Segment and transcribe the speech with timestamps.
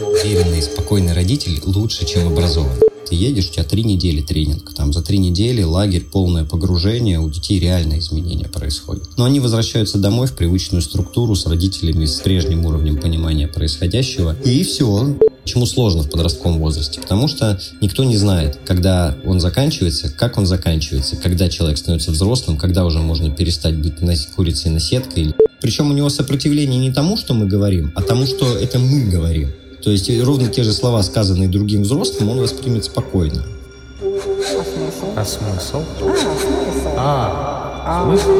[0.00, 2.80] Уверенный и спокойный родитель лучше, чем образованный.
[3.08, 4.72] Ты едешь, у тебя три недели тренинг.
[4.74, 9.08] Там за три недели лагерь, полное погружение, у детей реальные изменения происходят.
[9.16, 14.36] Но они возвращаются домой в привычную структуру с родителями с прежним уровнем понимания происходящего.
[14.44, 15.16] И все.
[15.44, 17.02] Почему сложно в подростковом возрасте?
[17.02, 22.56] Потому что никто не знает, когда он заканчивается, как он заканчивается, когда человек становится взрослым,
[22.56, 24.00] когда уже можно перестать быть
[24.34, 25.34] курицей на сеткой.
[25.60, 29.52] Причем у него сопротивление не тому, что мы говорим, а тому, что это мы говорим.
[29.82, 33.44] То есть ровно те же слова, сказанные другим взрослым, он воспримет спокойно.
[34.00, 35.12] А смысл?
[35.14, 35.82] А, смысл.
[36.96, 38.30] А, смысл?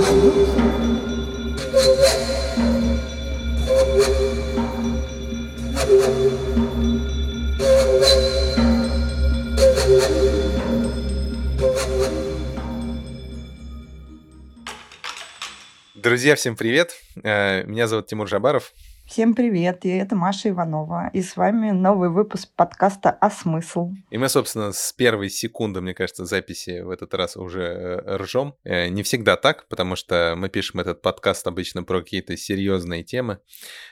[16.04, 17.00] Друзья, всем привет!
[17.22, 18.74] Э, Меня зовут Тимур Жабаров.
[19.06, 21.08] Всем привет, и это Маша Иванова.
[21.14, 23.90] И с вами новый выпуск подкаста «А смысл?».
[24.10, 28.54] И мы, собственно, с первой секунды, мне кажется, записи в этот раз уже э, ржем.
[28.64, 33.38] Э, Не всегда так, потому что мы пишем этот подкаст обычно про какие-то серьезные темы,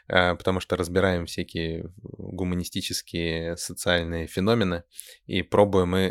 [0.06, 4.82] потому что разбираем всякие гуманистические социальные феномены
[5.24, 6.08] и пробуем мы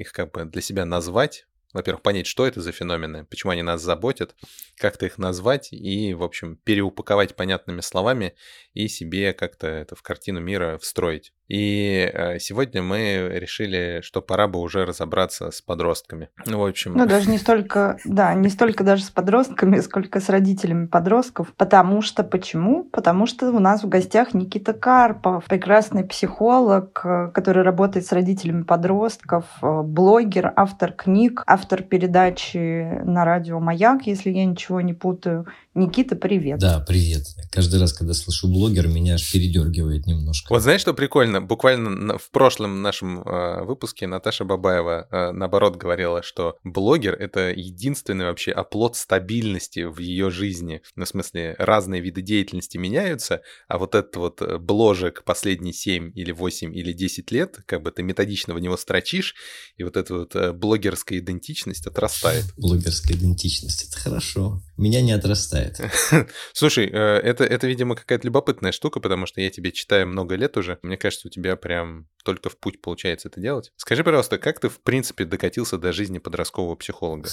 [0.00, 3.82] их как бы для себя назвать, во-первых, понять, что это за феномены, почему они нас
[3.82, 4.34] заботят,
[4.76, 8.34] как-то их назвать и, в общем, переупаковать понятными словами
[8.74, 11.32] и себе как-то это в картину мира встроить.
[11.46, 16.30] И э, сегодня мы решили, что пора бы уже разобраться с подростками.
[16.46, 16.94] Ну, в общем...
[16.94, 21.52] Ну, даже не столько, да, не столько даже с подростками, сколько с родителями подростков.
[21.54, 22.84] Потому что, почему?
[22.84, 28.62] Потому что у нас в гостях Никита Карпов, прекрасный психолог, э, который работает с родителями
[28.62, 35.46] подростков, э, блогер, автор книг, автор передачи на радио «Маяк», если я ничего не путаю.
[35.74, 36.60] Никита, привет.
[36.60, 37.26] Да, привет.
[37.50, 40.52] Каждый раз, когда слышу блогер, меня аж передергивает немножко.
[40.52, 41.42] Вот знаешь, что прикольно?
[41.42, 48.24] Буквально в прошлом нашем э, выпуске Наташа Бабаева э, наоборот говорила, что блогер— это единственный
[48.24, 50.80] вообще оплот стабильности в ее жизни.
[50.94, 56.12] Ну, в смысле, разные виды деятельности меняются, а вот этот вот э, бложек последние 7
[56.14, 59.34] или 8 или 10 лет, как бы ты методично в него строчишь,
[59.76, 62.44] и вот эта вот э, блогерская идентичность отрастает.
[62.56, 63.88] Блогерская идентичность.
[63.88, 64.62] Это хорошо.
[64.76, 65.80] Меня не отрастает.
[66.52, 70.56] Слушай, э, это, это, видимо, какая-то любопытная штука, потому что я тебе читаю много лет
[70.56, 70.78] уже.
[70.82, 73.70] Мне кажется, у тебя прям только в путь получается это делать.
[73.76, 77.28] Скажи, пожалуйста, как ты, в принципе, докатился до жизни подросткового психолога?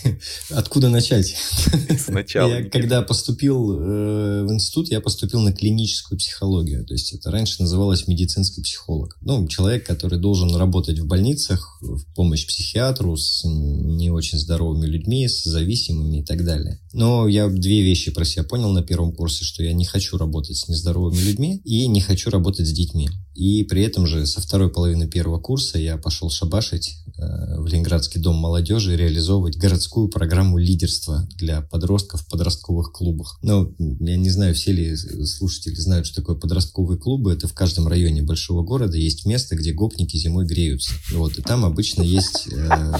[0.50, 1.36] Откуда начать?
[1.98, 2.50] Сначала.
[2.50, 6.84] Я, когда поступил э, в институт, я поступил на клиническую психологию.
[6.86, 9.16] То есть это раньше называлось медицинский психолог.
[9.20, 15.28] Ну, человек, который должен работать в больницах в помощь психиатру с не очень здоровыми людьми,
[15.28, 16.80] с зависимыми и так далее.
[16.92, 20.56] Но я две вещи про себя понял на первом курсе, что я не хочу работать
[20.56, 23.08] с нездоровыми людьми и не хочу работать с детьми.
[23.34, 28.36] И при этом же со второй половины первого курса я пошел шабашить в Ленинградский дом
[28.36, 33.38] молодежи реализовывать городскую программу лидерства для подростков в подростковых клубах.
[33.42, 37.32] Ну, я не знаю, все ли слушатели знают, что такое подростковые клубы.
[37.32, 40.92] Это в каждом районе большого города есть место, где гопники зимой греются.
[41.12, 42.92] Вот, и там обычно есть э,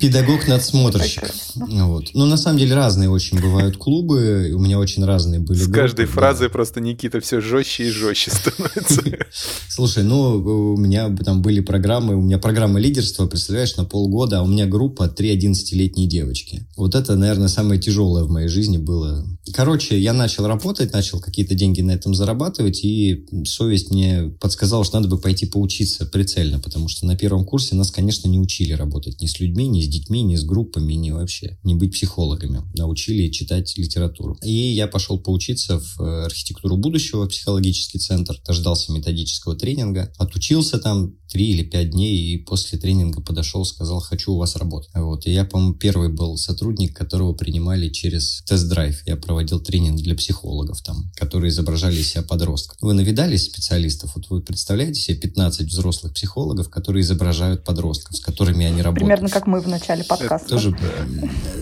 [0.00, 1.30] педагог-надсмотрщик.
[1.54, 2.10] Вот.
[2.14, 4.52] Ну, на самом деле, разные очень бывают клубы.
[4.54, 6.12] У меня очень разные были С группы, каждой да.
[6.12, 9.02] фразой просто Никита все жестче и жестче становится.
[9.68, 14.42] Слушай, ну, у меня там были программы, у меня программа лидерства, представляешь, на полгода, а
[14.42, 16.66] у меня группа 3 11-летние девочки.
[16.78, 19.22] Вот это, наверное, самое тяжелое в моей жизни было.
[19.52, 24.96] Короче, я начал работать, начал какие-то деньги на этом зарабатывать, и совесть мне подсказала, что
[24.98, 29.20] надо бы пойти поучиться прицельно, потому что на первом курсе нас, конечно, не учили работать
[29.20, 32.62] ни с людьми, ни с детьми, ни с группами, ни вообще, не быть психологами.
[32.74, 34.38] Научили читать литературу.
[34.42, 41.12] И я пошел поучиться в э, архитектуру будущего, психологический центр, дождался методического тренинга, отучился там
[41.30, 44.90] три или пять дней, и после тренинга подошел, сказал, хочу у вас работать.
[44.94, 45.26] Вот.
[45.26, 49.06] И я, по-моему, первый был сотрудник, которого принимали через тест-драйв.
[49.06, 52.78] Я проводил тренинг для психологов там, которые изображали из себя подростков.
[52.80, 54.12] Вы навидались специалистов?
[54.14, 59.06] Вот вы представляете себе 15 взрослых психологов, которые изображают подростков, с которыми они работают?
[59.06, 60.48] Примерно как мы в начале подкаста.
[60.48, 60.76] Тоже,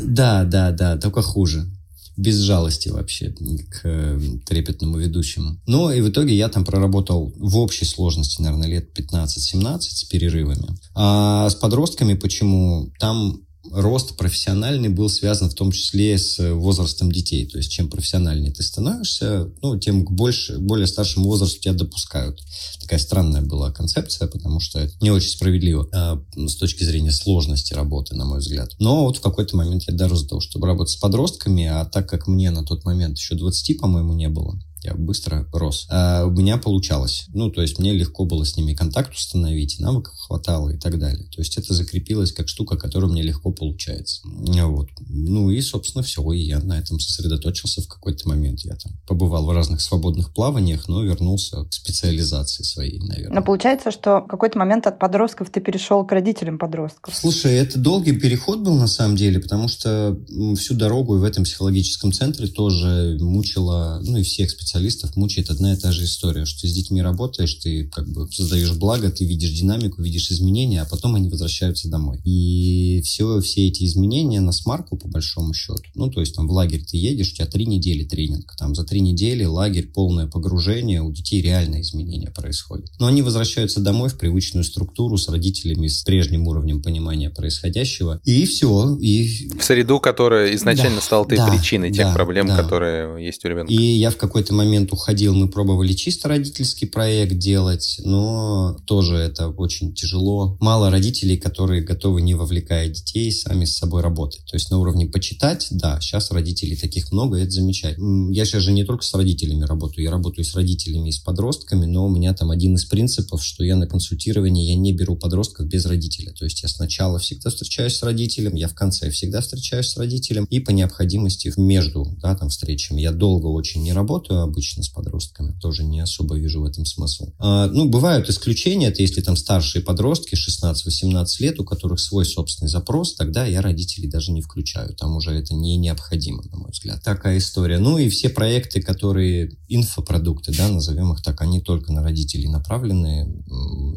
[0.03, 1.67] да, да, да, только хуже.
[2.17, 5.61] Без жалости вообще к э, трепетному ведущему.
[5.67, 10.69] Ну и в итоге я там проработал в общей сложности, наверное, лет 15-17 с перерывами.
[10.95, 12.91] А с подростками почему?
[12.99, 13.46] Там
[13.77, 17.47] рост профессиональный был связан в том числе с возрастом детей.
[17.47, 22.41] То есть чем профессиональнее ты становишься, ну, тем к больше, более старшему возрасту тебя допускают.
[22.81, 27.75] Такая странная была концепция, потому что это не очень справедливо э, с точки зрения сложности
[27.75, 28.75] работы, на мой взгляд.
[28.79, 32.09] Но вот в какой-то момент я дорос до того, чтобы работать с подростками, а так
[32.09, 35.87] как мне на тот момент еще 20, по-моему, не было, я быстро рос.
[35.91, 37.27] А у меня получалось.
[37.29, 41.29] Ну, то есть мне легко было с ними контакт установить, навыков хватало и так далее.
[41.31, 44.21] То есть это закрепилось как штука, которая мне легко получается.
[44.25, 44.89] Вот.
[45.09, 46.23] Ну и, собственно, все.
[46.33, 48.61] И я на этом сосредоточился в какой-то момент.
[48.61, 53.37] Я там побывал в разных свободных плаваниях, но вернулся к специализации своей, наверное.
[53.37, 57.15] Но получается, что в какой-то момент от подростков ты перешел к родителям подростков.
[57.15, 60.19] Слушай, это долгий переход был на самом деле, потому что
[60.57, 65.73] всю дорогу в этом психологическом центре тоже мучила, ну и всех специалистов специалистов мучает одна
[65.73, 69.25] и та же история, что ты с детьми работаешь, ты как бы создаешь благо, ты
[69.25, 72.21] видишь динамику, видишь изменения, а потом они возвращаются домой.
[72.25, 76.53] И все, все эти изменения на смарку, по большому счету, ну, то есть там в
[76.53, 81.01] лагерь ты едешь, у тебя три недели тренинг, там за три недели лагерь, полное погружение,
[81.01, 82.91] у детей реальные изменения происходят.
[82.99, 88.45] Но они возвращаются домой в привычную структуру с родителями, с прежним уровнем понимания происходящего, и
[88.45, 88.97] все.
[89.01, 89.49] И...
[89.59, 92.57] В среду, которая изначально да, стала той да, причиной тех да, проблем, да.
[92.57, 93.73] которые есть у ребенка.
[93.73, 99.49] И я в какой-то момент уходил, мы пробовали чисто родительский проект делать, но тоже это
[99.49, 100.57] очень тяжело.
[100.61, 104.45] Мало родителей, которые готовы, не вовлекая детей, сами с собой работать.
[104.47, 108.33] То есть на уровне почитать, да, сейчас родителей таких много, и это замечательно.
[108.33, 111.87] Я сейчас же не только с родителями работаю, я работаю с родителями и с подростками,
[111.87, 115.67] но у меня там один из принципов, что я на консультировании, я не беру подростков
[115.67, 116.33] без родителя.
[116.33, 120.47] То есть я сначала всегда встречаюсь с родителем, я в конце всегда встречаюсь с родителем,
[120.51, 123.01] и по необходимости между да, там, встречами.
[123.01, 125.57] Я долго очень не работаю, обычно с подростками.
[125.61, 127.33] Тоже не особо вижу в этом смысл.
[127.39, 132.69] А, ну, бывают исключения, это если там старшие подростки, 16-18 лет, у которых свой собственный
[132.69, 134.95] запрос, тогда я родителей даже не включаю.
[134.95, 137.03] Там уже это не необходимо, на мой взгляд.
[137.03, 137.79] Такая история.
[137.79, 143.45] Ну и все проекты, которые инфопродукты, да, назовем их так, они только на родителей направлены.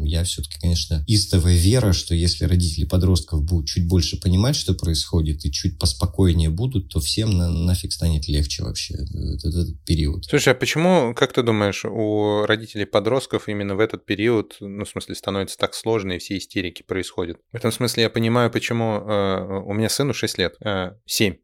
[0.05, 5.45] Я все-таки, конечно, истовая вера, что если родители подростков будут чуть больше понимать, что происходит,
[5.45, 10.25] и чуть поспокойнее будут, то всем на, нафиг станет легче вообще этот, этот период.
[10.25, 14.85] Слушай, Слушай, а почему, как ты думаешь, у родителей подростков именно в этот период, ну,
[14.85, 17.41] в смысле, становится так сложно, и все истерики происходят?
[17.51, 21.35] В этом смысле я понимаю, почему э, у меня сыну 6 лет, э, 7,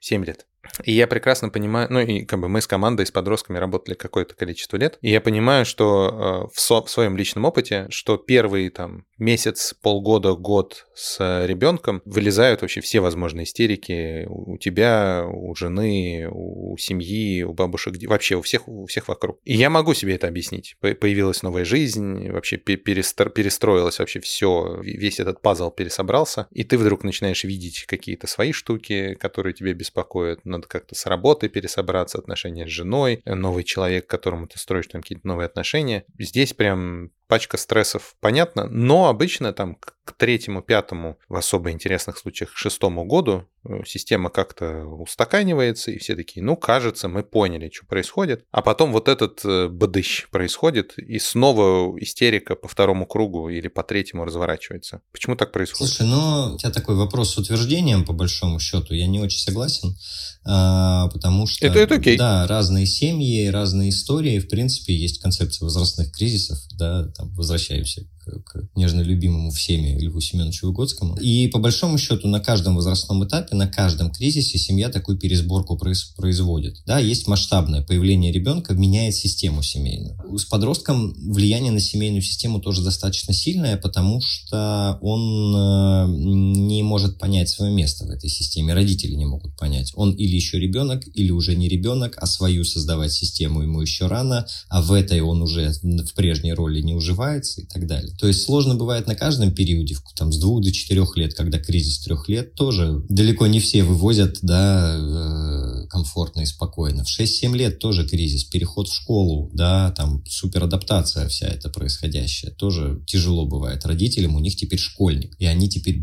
[0.00, 0.48] 7 лет.
[0.84, 4.34] И я прекрасно понимаю, ну и как бы мы с командой, с подростками работали какое-то
[4.34, 8.68] количество лет, и я понимаю, что э, в, со, в своем личном опыте, что первый
[8.70, 16.28] там месяц, полгода, год с ребенком вылезают вообще все возможные истерики у тебя, у жены,
[16.30, 19.38] у семьи, у бабушек, вообще у всех, у всех вокруг.
[19.44, 20.76] И я могу себе это объяснить.
[20.80, 27.04] Появилась новая жизнь, вообще перестро, перестроилось вообще все, весь этот пазл пересобрался, и ты вдруг
[27.04, 32.70] начинаешь видеть какие-то свои штуки, которые тебя беспокоят, надо как-то с работы пересобраться, отношения с
[32.70, 36.04] женой, новый человек, которому ты строишь там какие-то новые отношения.
[36.18, 42.52] Здесь прям пачка стрессов, понятно, но обычно там к третьему, пятому, в особо интересных случаях,
[42.52, 47.86] к шестому году э, система как-то устаканивается, и все такие, ну, кажется, мы поняли, что
[47.86, 48.44] происходит.
[48.50, 53.84] А потом вот этот э, бадыщ происходит, и снова истерика по второму кругу или по
[53.84, 55.02] третьему разворачивается.
[55.12, 55.94] Почему так происходит?
[55.94, 59.96] Слушай, ну, у тебя такой вопрос с утверждением, по большому счету, я не очень согласен,
[60.44, 61.64] а, потому что...
[61.64, 62.18] Это, это окей.
[62.18, 68.68] Да, разные семьи, разные истории, в принципе, есть концепция возрастных кризисов, да, там, возвращаемся к
[68.74, 71.16] нежно любимому всеми Льву Семеновичу Выгодскому.
[71.16, 75.78] И по большому счету на каждом возрастном этапе, на каждом кризисе семья такую пересборку
[76.16, 76.82] производит.
[76.86, 80.18] Да, есть масштабное появление ребенка, меняет систему семейную.
[80.38, 87.18] С подростком влияние на семейную систему тоже достаточно сильное, потому что он э, не может
[87.18, 88.74] понять свое место в этой системе.
[88.74, 89.92] Родители не могут понять.
[89.94, 94.46] Он или еще ребенок, или уже не ребенок, а свою создавать систему ему еще рано,
[94.68, 98.11] а в этой он уже в прежней роли не уживается и так далее.
[98.18, 102.00] То есть сложно бывает на каждом периоде, там, с двух до четырех лет, когда кризис
[102.00, 107.04] трех лет, тоже далеко не все вывозят, да, э, комфортно и спокойно.
[107.04, 113.02] В 6-7 лет тоже кризис, переход в школу, да, там, суперадаптация вся эта происходящая, тоже
[113.06, 116.00] тяжело бывает родителям, у них теперь школьник, и они теперь,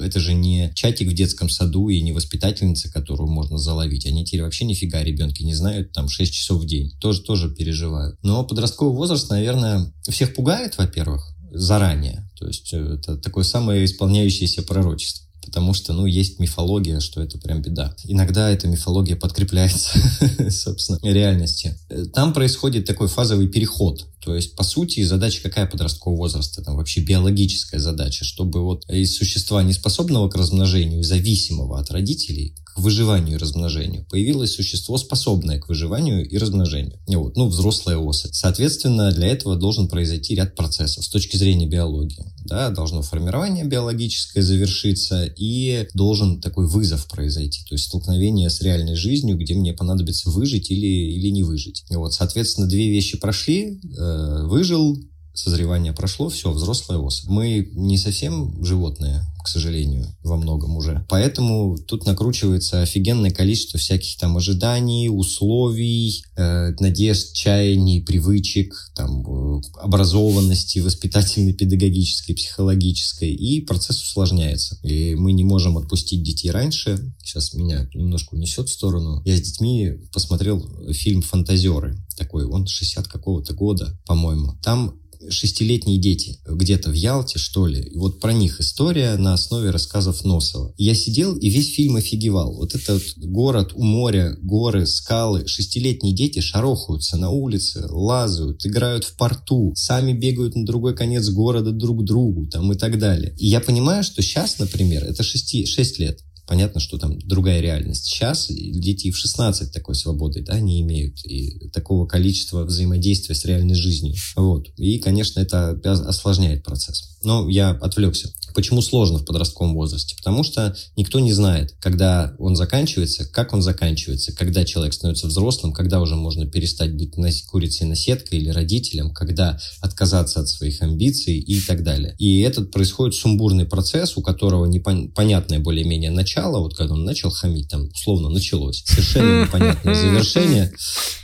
[0.00, 4.42] это же не чатик в детском саду и не воспитательница, которую можно заловить, они теперь
[4.42, 8.18] вообще нифига ребенки не знают, там, 6 часов в день, тоже, тоже переживают.
[8.22, 12.28] Но подростковый возраст, наверное, всех пугает, во-первых, заранее.
[12.38, 17.38] То есть э, это такое самое исполняющееся пророчество потому что, ну, есть мифология, что это
[17.38, 17.94] прям беда.
[18.04, 19.98] Иногда эта мифология подкрепляется,
[20.50, 21.74] собственно, реальностью.
[22.12, 26.62] Там происходит такой фазовый переход То есть, по сути, задача какая подросткового возраста?
[26.62, 33.36] Там вообще биологическая задача, чтобы вот из существа, неспособного к размножению, зависимого от родителей, выживанию
[33.36, 36.98] и размножению, появилось существо, способное к выживанию и размножению.
[37.06, 38.34] Вот, ну, взрослая особь.
[38.34, 42.24] Соответственно, для этого должен произойти ряд процессов с точки зрения биологии.
[42.44, 48.96] Да, должно формирование биологическое завершиться и должен такой вызов произойти, то есть столкновение с реальной
[48.96, 51.84] жизнью, где мне понадобится выжить или, или не выжить.
[51.90, 54.98] Вот, соответственно, две вещи прошли, э, выжил,
[55.34, 57.28] созревание прошло, все, взрослая особь.
[57.28, 61.04] Мы не совсем животные, к сожалению, во многом уже.
[61.08, 69.60] Поэтому тут накручивается офигенное количество всяких там ожиданий, условий, э, надежд, чаяний, привычек, там, э,
[69.80, 74.78] образованности воспитательной, педагогической, психологической, и процесс усложняется.
[74.82, 77.14] И мы не можем отпустить детей раньше.
[77.22, 79.22] Сейчас меня немножко унесет в сторону.
[79.24, 81.96] Я с детьми посмотрел фильм «Фантазеры».
[82.16, 84.58] Такой, он 60 какого-то года, по-моему.
[84.62, 87.82] Там шестилетние дети где-то в Ялте, что ли.
[87.82, 90.72] И вот про них история на основе рассказов Носова.
[90.76, 92.54] Я сидел и весь фильм офигевал.
[92.54, 95.46] Вот этот город у моря, горы, скалы.
[95.46, 101.72] Шестилетние дети шарохаются на улице, лазают, играют в порту, сами бегают на другой конец города
[101.72, 103.34] друг к другу там и так далее.
[103.38, 106.20] И я понимаю, что сейчас, например, это 6, 6 лет.
[106.50, 108.06] Понятно, что там другая реальность.
[108.06, 113.76] Сейчас дети в 16 такой свободы да, не имеют и такого количества взаимодействия с реальной
[113.76, 114.16] жизнью.
[114.34, 114.66] Вот.
[114.76, 117.16] И, конечно, это осложняет процесс.
[117.22, 118.32] Но я отвлекся.
[118.54, 120.16] Почему сложно в подростковом возрасте?
[120.16, 125.72] Потому что никто не знает, когда он заканчивается, как он заканчивается, когда человек становится взрослым,
[125.72, 127.14] когда уже можно перестать быть
[127.46, 132.14] курицей на сеткой или родителем, когда отказаться от своих амбиций и так далее.
[132.18, 137.68] И этот происходит сумбурный процесс, у которого непонятное более-менее начало, вот когда он начал хамить,
[137.68, 140.72] там условно началось, совершенно непонятное завершение,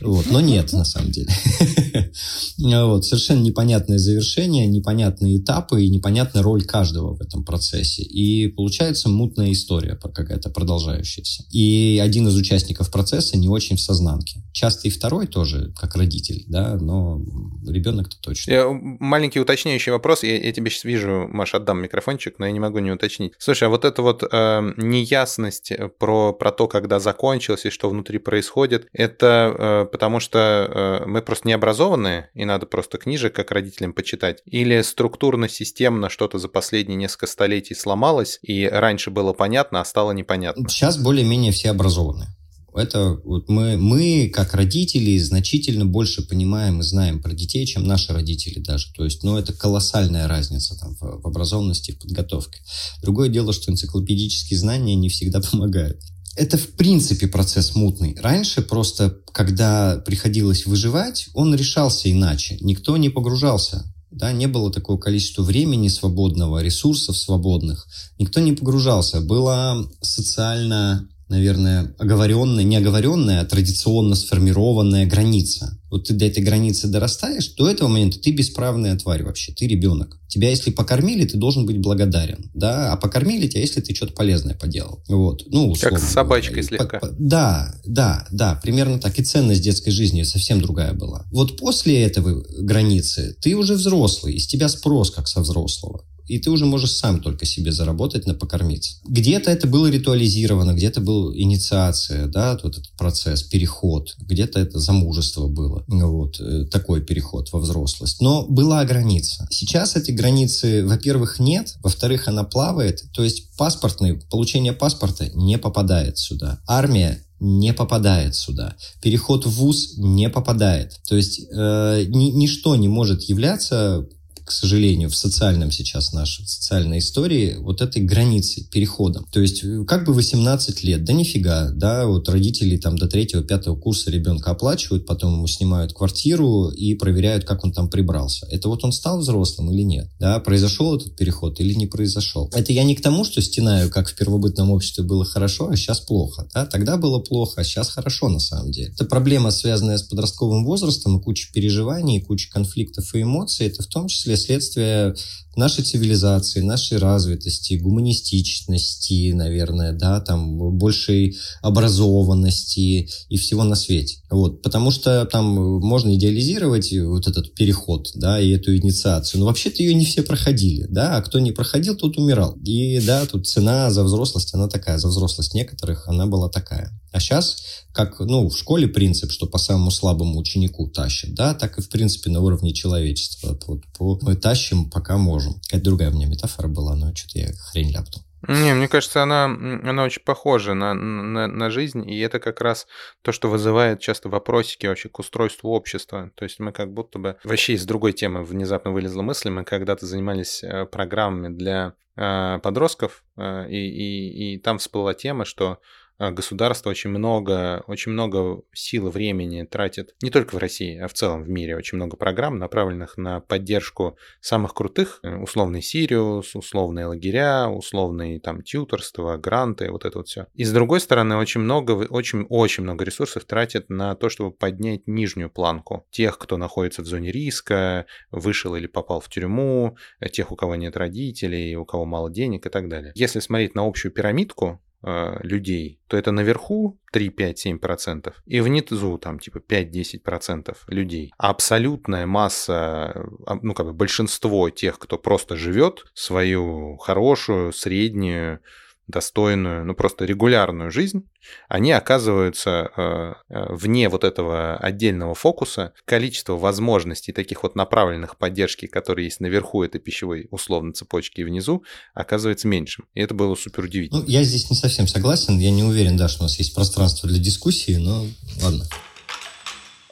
[0.01, 1.29] вот, но нет на самом деле.
[2.59, 8.03] Вот, совершенно непонятное завершение, непонятные этапы и непонятная роль каждого в этом процессе.
[8.03, 11.45] И получается мутная история какая-то продолжающаяся.
[11.51, 14.43] И один из участников процесса не очень в сознанке.
[14.53, 17.21] Часто и второй тоже, как родитель, да, но
[17.67, 18.51] ребенок-то точно.
[18.51, 20.23] Я, маленький уточняющий вопрос.
[20.23, 23.33] Я, я тебе сейчас вижу, Маша, отдам микрофончик, но я не могу не уточнить.
[23.39, 28.19] Слушай, а вот эта вот э, неясность про, про то, когда закончилось и что внутри
[28.19, 33.51] происходит, это э, потому что э, мы просто не образованные, и надо просто книжек как
[33.51, 39.85] родителям почитать, или структурно-системно что-то за последние несколько столетий сломалось, и раньше было понятно, а
[39.85, 40.69] стало непонятно.
[40.69, 42.27] Сейчас более-менее все образованы.
[42.75, 48.13] Это вот мы, мы, как родители, значительно больше понимаем и знаем про детей, чем наши
[48.13, 48.93] родители даже.
[48.93, 52.59] То есть, ну, это колоссальная разница там, в, в образованности, в подготовке.
[53.03, 56.01] Другое дело, что энциклопедические знания не всегда помогают.
[56.37, 58.15] Это, в принципе, процесс мутный.
[58.21, 62.59] Раньше просто, когда приходилось выживать, он решался иначе.
[62.61, 63.85] Никто не погружался
[64.17, 67.87] да, не было такого количества времени свободного, ресурсов свободных.
[68.19, 69.21] Никто не погружался.
[69.21, 75.79] Была социально наверное, оговоренная, не оговоренная, а традиционно сформированная граница.
[75.91, 80.19] Вот ты до этой границы дорастаешь, до этого момента ты бесправная тварь вообще, ты ребенок.
[80.29, 84.55] Тебя, если покормили, ты должен быть благодарен, да, а покормили тебя, если ты что-то полезное
[84.55, 85.03] поделал.
[85.09, 85.99] Вот, ну, условно.
[85.99, 86.69] Как с собачкой говоря.
[86.69, 86.99] слегка.
[86.99, 89.19] По, по, да, да, да, примерно так.
[89.19, 91.25] И ценность детской жизни совсем другая была.
[91.31, 96.51] Вот после этого границы ты уже взрослый, из тебя спрос как со взрослого и ты
[96.51, 98.95] уже можешь сам только себе заработать на покормиться.
[99.07, 105.47] Где-то это было ритуализировано, где-то была инициация, да, вот этот процесс, переход, где-то это замужество
[105.47, 108.21] было, вот, э, такой переход во взрослость.
[108.21, 109.47] Но была граница.
[109.51, 116.19] Сейчас этой границы, во-первых, нет, во-вторых, она плавает, то есть паспортный, получение паспорта не попадает
[116.19, 116.61] сюда.
[116.67, 118.77] Армия не попадает сюда.
[119.03, 120.99] Переход в ВУЗ не попадает.
[121.07, 124.07] То есть э, ни, ничто не может являться
[124.47, 129.27] к сожалению, в социальном сейчас нашей социальной истории вот этой границей, переходом.
[129.33, 133.75] То есть э, как бы 18 лет, да нифига, да, вот родители там до третьего-пятого
[133.75, 138.47] курса ребенка оплачивают, потом ему снимают квартиру и проверяют, как он там прибрался.
[138.49, 142.49] Это вот он стал взрослым или нет, да, произошел этот переход или не произошел.
[142.55, 145.99] Это я не к тому, что стенаю, как в первобытном обществе было хорошо, а сейчас
[145.99, 148.93] плохо, да, тогда было плохо, а сейчас хорошо на самом деле.
[148.95, 153.87] Это проблема, связанная с подростковым возрастом, и куча переживаний, куча конфликтов и эмоций, это в
[153.87, 155.15] том числе следствие
[155.57, 164.19] нашей цивилизации, нашей развитости, гуманистичности, наверное, да, там большей образованности и всего на свете.
[164.31, 165.47] Вот, потому что там
[165.81, 169.41] можно идеализировать вот этот переход, да, и эту инициацию.
[169.41, 172.55] Но вообще-то ее не все проходили, да, а кто не проходил, тот умирал.
[172.65, 176.93] И да, тут цена за взрослость, она такая, за взрослость некоторых она была такая.
[177.17, 177.57] А сейчас,
[177.93, 181.89] как ну, в школе принцип, что по самому слабому ученику тащат, да, так и в
[181.89, 183.59] принципе на уровне человечества.
[183.67, 185.46] Вот, по, мы тащим, пока можем.
[185.65, 188.23] Какая другая у меня метафора была, но что-то я хрень ляпнул.
[188.49, 192.87] Не, мне кажется, она, она очень похожа на, на, на жизнь, и это как раз
[193.23, 196.31] то, что вызывает часто вопросики вообще к устройству общества.
[196.37, 197.37] То есть мы как будто бы...
[197.43, 199.51] Вообще из другой темы внезапно вылезла мысль.
[199.51, 205.45] Мы когда-то занимались э, программами для э, подростков, э, и, и, и там всплыла тема,
[205.45, 205.79] что
[206.19, 211.13] государство очень много, очень много сил и времени тратит не только в России, а в
[211.13, 211.77] целом в мире.
[211.77, 218.63] Очень много программ, направленных на поддержку самых крутых, э, условный Сириус, условные лагеря, условные там
[218.63, 220.47] тьюторство, гранты, вот это вот все.
[220.55, 225.07] И с другой стороны, очень много, очень, очень много ресурсов тратят на то, чтобы поднять
[225.07, 229.97] нижнюю планку тех, кто находится в зоне риска, вышел или попал в тюрьму,
[230.33, 233.13] тех, у кого нет родителей, у кого мало денег и так далее.
[233.15, 238.61] Если смотреть на общую пирамидку, э, людей, то это наверху 3, 5, 7 процентов, и
[238.61, 241.33] внизу там типа 5-10 процентов людей.
[241.39, 248.61] А абсолютная масса, а, ну как бы большинство тех, кто просто живет свою хорошую, среднюю,
[249.09, 251.29] достойную, ну просто регулярную жизнь,
[251.69, 255.93] они оказываются э, э, вне вот этого отдельного фокуса.
[256.05, 261.85] Количество возможностей таких вот направленных поддержки, которые есть наверху этой пищевой условно цепочки и внизу,
[262.15, 263.07] оказывается меньшим.
[263.15, 264.23] И это было супер удивительно.
[264.23, 265.59] Ну, я здесь не совсем согласен.
[265.59, 268.27] Я не уверен, да, что у нас есть пространство для дискуссии, но
[268.63, 268.85] ладно.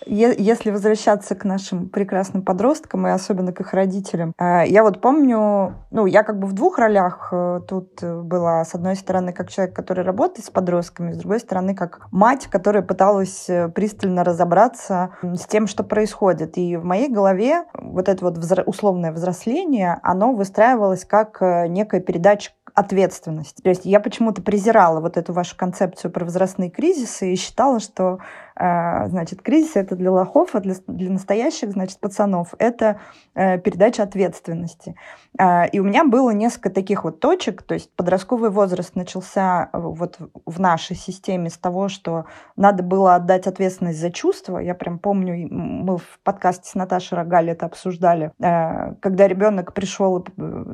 [0.06, 5.74] Если возвращаться к нашим прекрасным подросткам и особенно к их родителям, э, я вот помню,
[5.90, 8.64] ну, я как бы в двух ролях э, тут была.
[8.64, 12.82] С одной стороны, как человек, который работает с подростками, с другой стороны, как мать, которая
[12.82, 16.58] пыталась э, пристально разобраться с тем, что происходит.
[16.58, 23.62] И в моей голове вот это вот условное взросление, оно выстраивалось как некая передача ответственности.
[23.62, 28.18] То есть я почему-то презирала вот эту вашу концепцию про возрастные кризисы и считала, что
[28.56, 33.00] значит, кризис это для лохов, а для, для настоящих, значит, пацанов это
[33.34, 34.94] э, передача ответственности.
[35.36, 39.78] А, и у меня было несколько таких вот точек, то есть подростковый возраст начался э,
[39.78, 44.58] вот в нашей системе с того, что надо было отдать ответственность за чувства.
[44.58, 50.20] Я прям помню, мы в подкасте с Наташей Рогали это обсуждали, э, когда ребенок пришел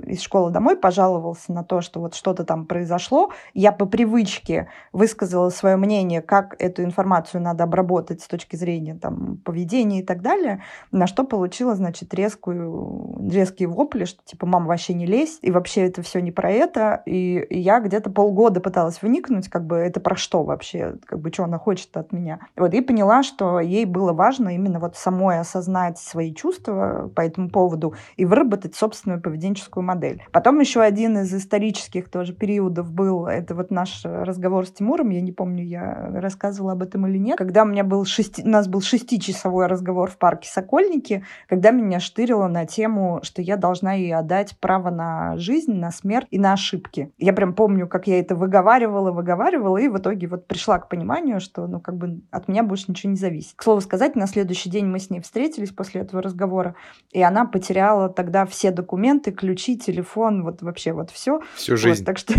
[0.06, 5.48] из школы домой, пожаловался на то, что вот что-то там произошло, я по привычке высказала
[5.48, 10.62] свое мнение, как эту информацию надо обработать с точки зрения там, поведения и так далее,
[10.90, 15.82] на что получила, значит, резкую, резкие вопли, что типа, мам, вообще не лезь, и вообще
[15.82, 20.00] это все не про это, и, и я где-то полгода пыталась вникнуть, как бы это
[20.00, 22.40] про что вообще, как бы что она хочет от меня.
[22.56, 27.50] Вот, и поняла, что ей было важно именно вот самой осознать свои чувства по этому
[27.50, 30.24] поводу и выработать собственную поведенческую модель.
[30.32, 35.20] Потом еще один из исторических тоже периодов был, это вот наш разговор с Тимуром, я
[35.20, 38.48] не помню, я рассказывала об этом или нет, когда когда у меня был шести, у
[38.48, 43.92] нас был шестичасовой разговор в парке Сокольники, когда меня штырило на тему, что я должна
[43.92, 47.12] ей отдать право на жизнь, на смерть и на ошибки.
[47.18, 51.38] Я прям помню, как я это выговаривала, выговаривала, и в итоге вот пришла к пониманию,
[51.38, 53.52] что, ну, как бы от меня больше ничего не зависит.
[53.56, 56.76] К слову сказать, на следующий день мы с ней встретились после этого разговора,
[57.10, 61.40] и она потеряла тогда все документы, ключи, телефон, вот вообще вот все.
[61.56, 62.00] Всю жизнь.
[62.00, 62.32] Вот, так что,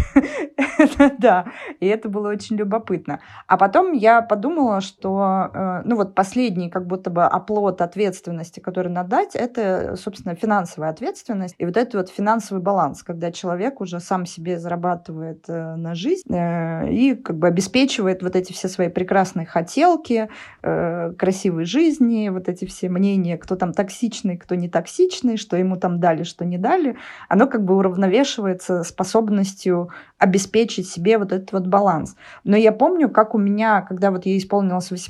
[1.20, 1.46] да,
[1.80, 3.20] и это было очень любопытно.
[3.46, 8.92] А потом я подумала, что Э, ну вот последний как будто бы оплот ответственности, который
[8.92, 11.56] надо дать, это, собственно, финансовая ответственность.
[11.58, 16.34] И вот этот вот финансовый баланс, когда человек уже сам себе зарабатывает э, на жизнь
[16.34, 20.30] э, и как бы обеспечивает вот эти все свои прекрасные хотелки,
[20.62, 26.00] красивой жизни, вот эти все мнения, кто там токсичный, кто не токсичный, что ему там
[26.00, 26.98] дали, что не дали,
[27.30, 32.16] оно как бы уравновешивается способностью обеспечить себе вот этот вот баланс.
[32.44, 35.01] Но я помню, как у меня, когда вот ей исполнилось 18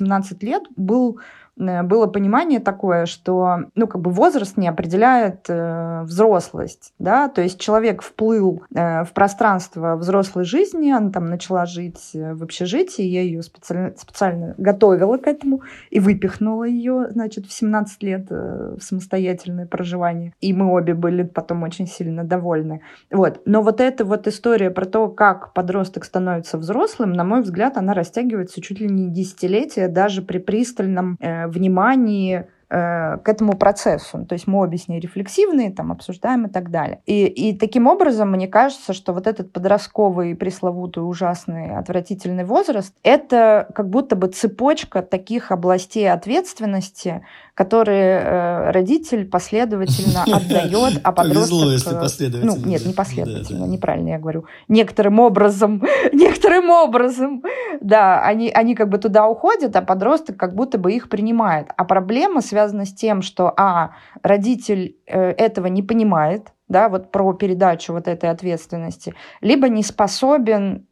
[0.42, 1.20] лет, был
[1.56, 6.94] было понимание такое, что ну, как бы возраст не определяет э, взрослость.
[6.98, 7.28] Да?
[7.28, 12.42] То есть человек вплыл э, в пространство взрослой жизни, она там начала жить э, в
[12.42, 18.26] общежитии, я ее специально, специально готовила к этому и выпихнула ее, значит, в 17 лет
[18.30, 20.32] э, в самостоятельное проживание.
[20.40, 22.80] И мы обе были потом очень сильно довольны.
[23.10, 23.42] Вот.
[23.44, 27.94] Но вот эта вот история про то, как подросток становится взрослым, на мой взгляд, она
[27.94, 34.24] растягивается чуть ли не десятилетия, даже при пристальном э, внимании к этому процессу.
[34.24, 37.00] То есть мы обе с ней рефлексивные, там, обсуждаем и так далее.
[37.04, 43.68] И, и таким образом, мне кажется, что вот этот подростковый, пресловутый, ужасный, отвратительный возраст, это
[43.74, 47.22] как будто бы цепочка таких областей ответственности,
[47.54, 51.50] которые э, родитель последовательно отдает, а подросток...
[51.50, 52.56] Повезло, если последовательно.
[52.56, 53.70] Ну, нет, не последовательно, да, да.
[53.70, 54.46] неправильно я говорю.
[54.68, 55.82] Некоторым образом,
[56.12, 57.42] некоторым образом,
[57.82, 61.68] да, они, они как бы туда уходят, а подросток как будто бы их принимает.
[61.76, 67.32] А проблема связана с тем, что, а, родитель э, этого не понимает, да, вот про
[67.34, 70.86] передачу вот этой ответственности, либо не способен,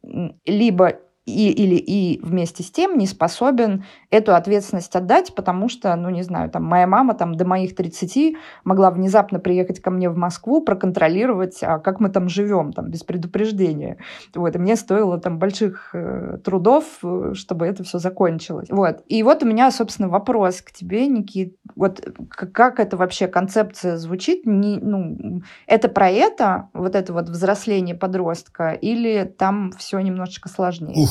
[0.45, 6.09] либо и, или и вместе с тем не способен эту ответственность отдать, потому что, ну,
[6.09, 10.17] не знаю, там, моя мама там до моих 30 могла внезапно приехать ко мне в
[10.17, 13.97] Москву, проконтролировать, а как мы там живем, там, без предупреждения.
[14.33, 18.67] Вот, и мне стоило там больших э, трудов, э, чтобы это все закончилось.
[18.69, 19.03] Вот.
[19.07, 21.55] И вот у меня, собственно, вопрос к тебе, Никит.
[21.75, 24.45] Вот как это вообще концепция звучит?
[24.45, 30.95] Не, ну, это про это, вот это вот взросление подростка, или там все немножечко сложнее?
[30.97, 31.10] Ух,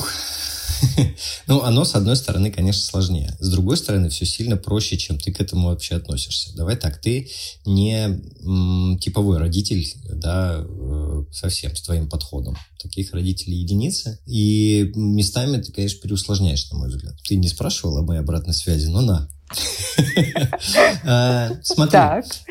[1.47, 3.35] ну, оно, с одной стороны, конечно, сложнее.
[3.39, 6.55] С другой стороны, все сильно проще, чем ты к этому вообще относишься.
[6.55, 7.29] Давай так, ты
[7.65, 12.57] не м, типовой родитель, да, э, совсем с твоим подходом.
[12.81, 14.19] Таких родителей единицы.
[14.25, 17.15] И местами ты, конечно, переусложняешь, на мой взгляд.
[17.27, 19.29] Ты не спрашивал о моей обратной связи, но на.
[21.03, 21.99] А, смотри,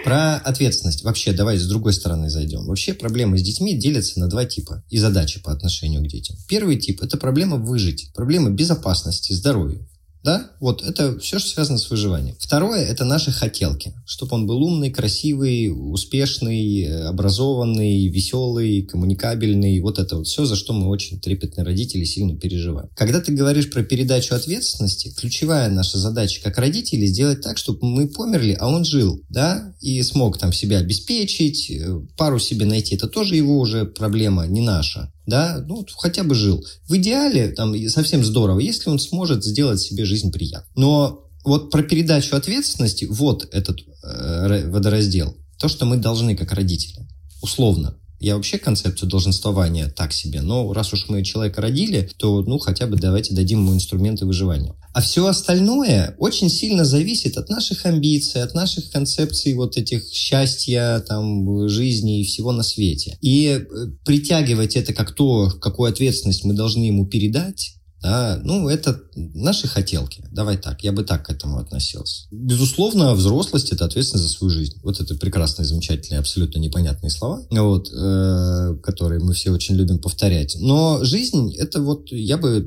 [0.05, 1.05] про ответственность.
[1.05, 2.67] Вообще, давай с другой стороны зайдем.
[2.67, 6.37] Вообще проблемы с детьми делятся на два типа и задачи по отношению к детям.
[6.49, 9.87] Первый тип– это проблема выжить, проблема безопасности, здоровья.
[10.23, 12.37] Да, вот это все, что связано с выживанием.
[12.39, 13.95] Второе– это наши хотелки.
[14.05, 19.81] Чтобы он был умный, красивый, успешный, образованный, веселый, коммуникабельный.
[19.81, 22.91] Вот это вот все, за что мы очень трепетные родители сильно переживаем.
[22.95, 28.09] Когда ты говоришь про передачу ответственности, ключевая наша задача как родители сделать так, чтобы мы
[28.09, 31.73] померли, а он жил, да, и смог там себя обеспечить,
[32.19, 32.95] пару себе найти.
[32.95, 36.65] Это тоже его уже проблема, не наша да, ну, хотя бы жил.
[36.89, 40.71] В идеале, там, совсем здорово, если он сможет сделать себе жизнь приятной.
[40.75, 47.07] Но вот про передачу ответственности, вот этот э, водораздел, то, что мы должны как родители,
[47.43, 52.59] условно, я вообще концепцию долженствования так себе, но раз уж мы человека родили, то ну
[52.59, 54.75] хотя бы давайте дадим ему инструменты выживания.
[54.93, 61.03] А все остальное очень сильно зависит от наших амбиций, от наших концепций вот этих счастья,
[61.07, 63.17] там, жизни и всего на свете.
[63.21, 63.67] И э,
[64.05, 70.25] притягивать это как то, какую ответственность мы должны ему передать, да, ну, это наши хотелки.
[70.33, 72.27] Давай так, я бы так к этому относился.
[72.31, 74.77] Безусловно, взрослость– это ответственность за свою жизнь.
[74.83, 80.57] Вот это прекрасные, замечательные, абсолютно непонятные слова, вот, э, которые мы все очень любим повторять.
[80.59, 82.65] Но жизнь– это вот, я бы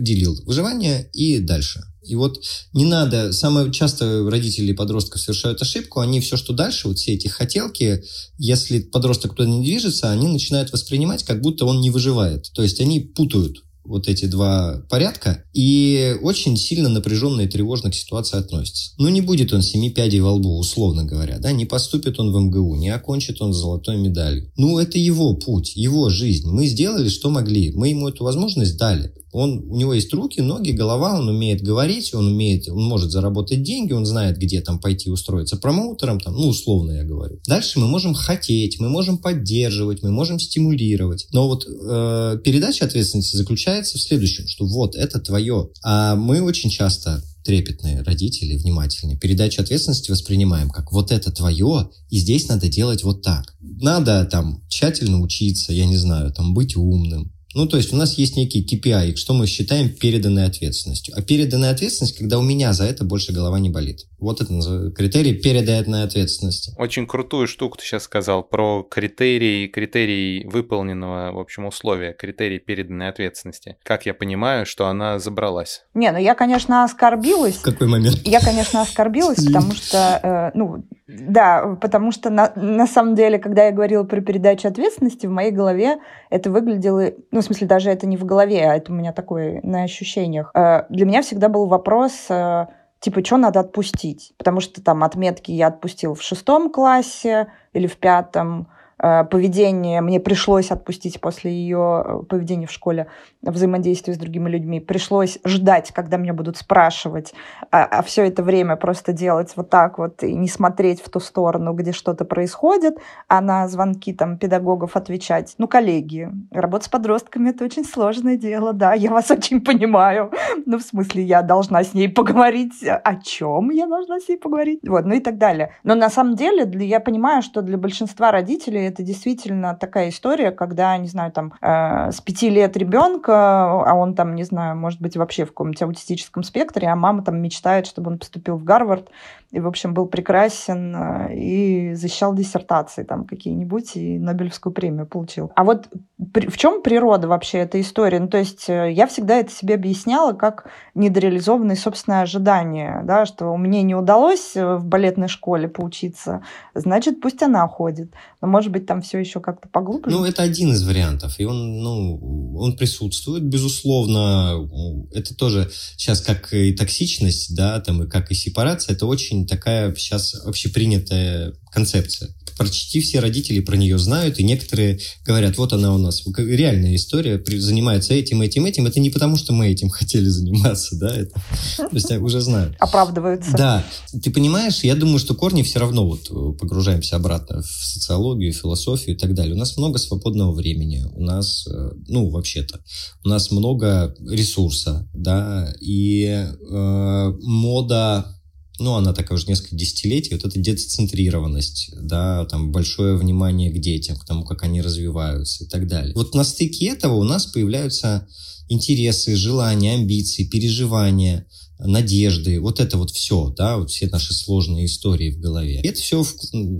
[0.00, 1.82] делил выживание и дальше.
[2.06, 2.40] И вот
[2.72, 7.26] не надо, самое часто родители подростков совершают ошибку, они все, что дальше, вот все эти
[7.26, 8.04] хотелки,
[8.38, 12.52] если подросток туда не движется, они начинают воспринимать, как будто он не выживает.
[12.54, 17.94] То есть они путают вот эти два порядка, и очень сильно напряженно и тревожно к
[17.94, 18.92] ситуации относится.
[18.98, 22.38] Ну, не будет он семи пядей во лбу, условно говоря, да, не поступит он в
[22.38, 24.50] МГУ, не окончит он золотой медалью.
[24.56, 26.48] Ну, это его путь, его жизнь.
[26.48, 29.12] Мы сделали, что могли, мы ему эту возможность дали.
[29.36, 33.62] Он, у него есть руки, ноги, голова, он умеет говорить, он умеет, он может заработать
[33.62, 37.38] деньги, он знает, где там пойти устроиться промоутером, там, ну, условно я говорю.
[37.46, 41.26] Дальше мы можем хотеть, мы можем поддерживать, мы можем стимулировать.
[41.32, 45.68] Но вот э, передача ответственности заключается в следующем, что вот, это твое.
[45.84, 52.18] А мы очень часто трепетные родители, внимательные, передачу ответственности воспринимаем как вот это твое, и
[52.18, 53.54] здесь надо делать вот так.
[53.60, 58.18] Надо там тщательно учиться, я не знаю, там быть умным, ну, то есть у нас
[58.18, 61.14] есть некий KPI, что мы считаем переданной ответственностью.
[61.16, 64.00] А переданная ответственность, когда у меня за это больше голова не болит.
[64.18, 66.74] Вот это критерий переданной ответственности.
[66.76, 73.08] Очень крутую штуку ты сейчас сказал про критерий, критерий выполненного, в общем, условия, критерий переданной
[73.08, 73.78] ответственности.
[73.82, 75.86] Как я понимаю, что она забралась?
[75.94, 77.56] Не, ну я, конечно, оскорбилась.
[77.56, 78.20] В какой момент?
[78.24, 83.66] Я, конечно, оскорбилась, потому что, э, ну, да, потому что на, на самом деле, когда
[83.66, 85.96] я говорила про передачу ответственности, в моей голове
[86.30, 89.82] это выглядело, ну, смысле, даже это не в голове, а это у меня такое на
[89.82, 90.50] ощущениях.
[90.54, 92.66] Э, для меня всегда был вопрос, э,
[93.00, 94.32] типа, что надо отпустить?
[94.36, 100.70] Потому что там отметки я отпустил в шестом классе или в пятом, поведение, мне пришлось
[100.70, 103.08] отпустить после ее э, поведения в школе,
[103.42, 107.34] взаимодействия с другими людьми, пришлось ждать, когда меня будут спрашивать,
[107.70, 111.20] а, а все это время просто делать вот так вот и не смотреть в ту
[111.20, 115.54] сторону, где что-то происходит, а на звонки там педагогов отвечать.
[115.58, 120.32] Ну, коллеги, работа с подростками— это очень сложное дело, да, я вас очень понимаю.
[120.64, 122.82] Ну, в смысле, я должна с ней поговорить.
[122.82, 124.80] О чем я должна с ней поговорить?
[124.86, 125.72] Вот, ну и так далее.
[125.84, 130.50] Но на самом деле для, я понимаю, что для большинства родителей это действительно такая история,
[130.50, 135.00] когда, не знаю, там, э, с пяти лет ребенка, а он там, не знаю, может
[135.00, 139.10] быть, вообще в каком-нибудь аутистическом спектре, а мама там мечтает, чтобы он поступил в Гарвард,
[139.52, 145.52] и, в общем, был прекрасен э, и защищал диссертации там какие-нибудь, и Нобелевскую премию получил.
[145.54, 148.18] А вот в чем природа вообще этой истории?
[148.18, 153.56] Ну, то есть э, я всегда это себе объясняла как недореализованные собственные ожидания, да, что
[153.56, 156.42] мне не удалось э, в балетной школе поучиться,
[156.74, 158.12] значит, пусть она ходит.
[158.46, 160.08] Но, может быть, там все еще как-то поглубже.
[160.08, 164.68] Ну, это один из вариантов, и он, ну, он присутствует, безусловно.
[165.12, 169.92] Это тоже сейчас как и токсичность, да, там, и как и сепарация, это очень такая
[169.96, 175.98] сейчас общепринятая концепция почти все родители про нее знают, и некоторые говорят, вот она у
[175.98, 178.86] нас, реальная история, занимается этим, этим, этим.
[178.86, 181.34] Это не потому, что мы этим хотели заниматься, да, это,
[181.76, 182.76] то есть уже знают.
[182.78, 183.52] Оправдываются.
[183.56, 183.84] Да.
[184.22, 189.16] Ты понимаешь, я думаю, что корни все равно вот э, погружаемся обратно в социологию, философию
[189.16, 189.54] и так далее.
[189.54, 192.80] У нас много свободного времени, у нас, э, ну, вообще-то,
[193.24, 198.35] у нас много ресурса, да, и э, мода
[198.78, 204.16] ну, она такая уже несколько десятилетий, вот эта детоцентрированность, да, там большое внимание к детям,
[204.16, 206.14] к тому, как они развиваются и так далее.
[206.14, 208.26] Вот на стыке этого у нас появляются
[208.68, 211.46] интересы, желания, амбиции, переживания,
[211.78, 215.80] надежды, вот это вот все, да, вот все наши сложные истории в голове.
[215.82, 216.24] И это все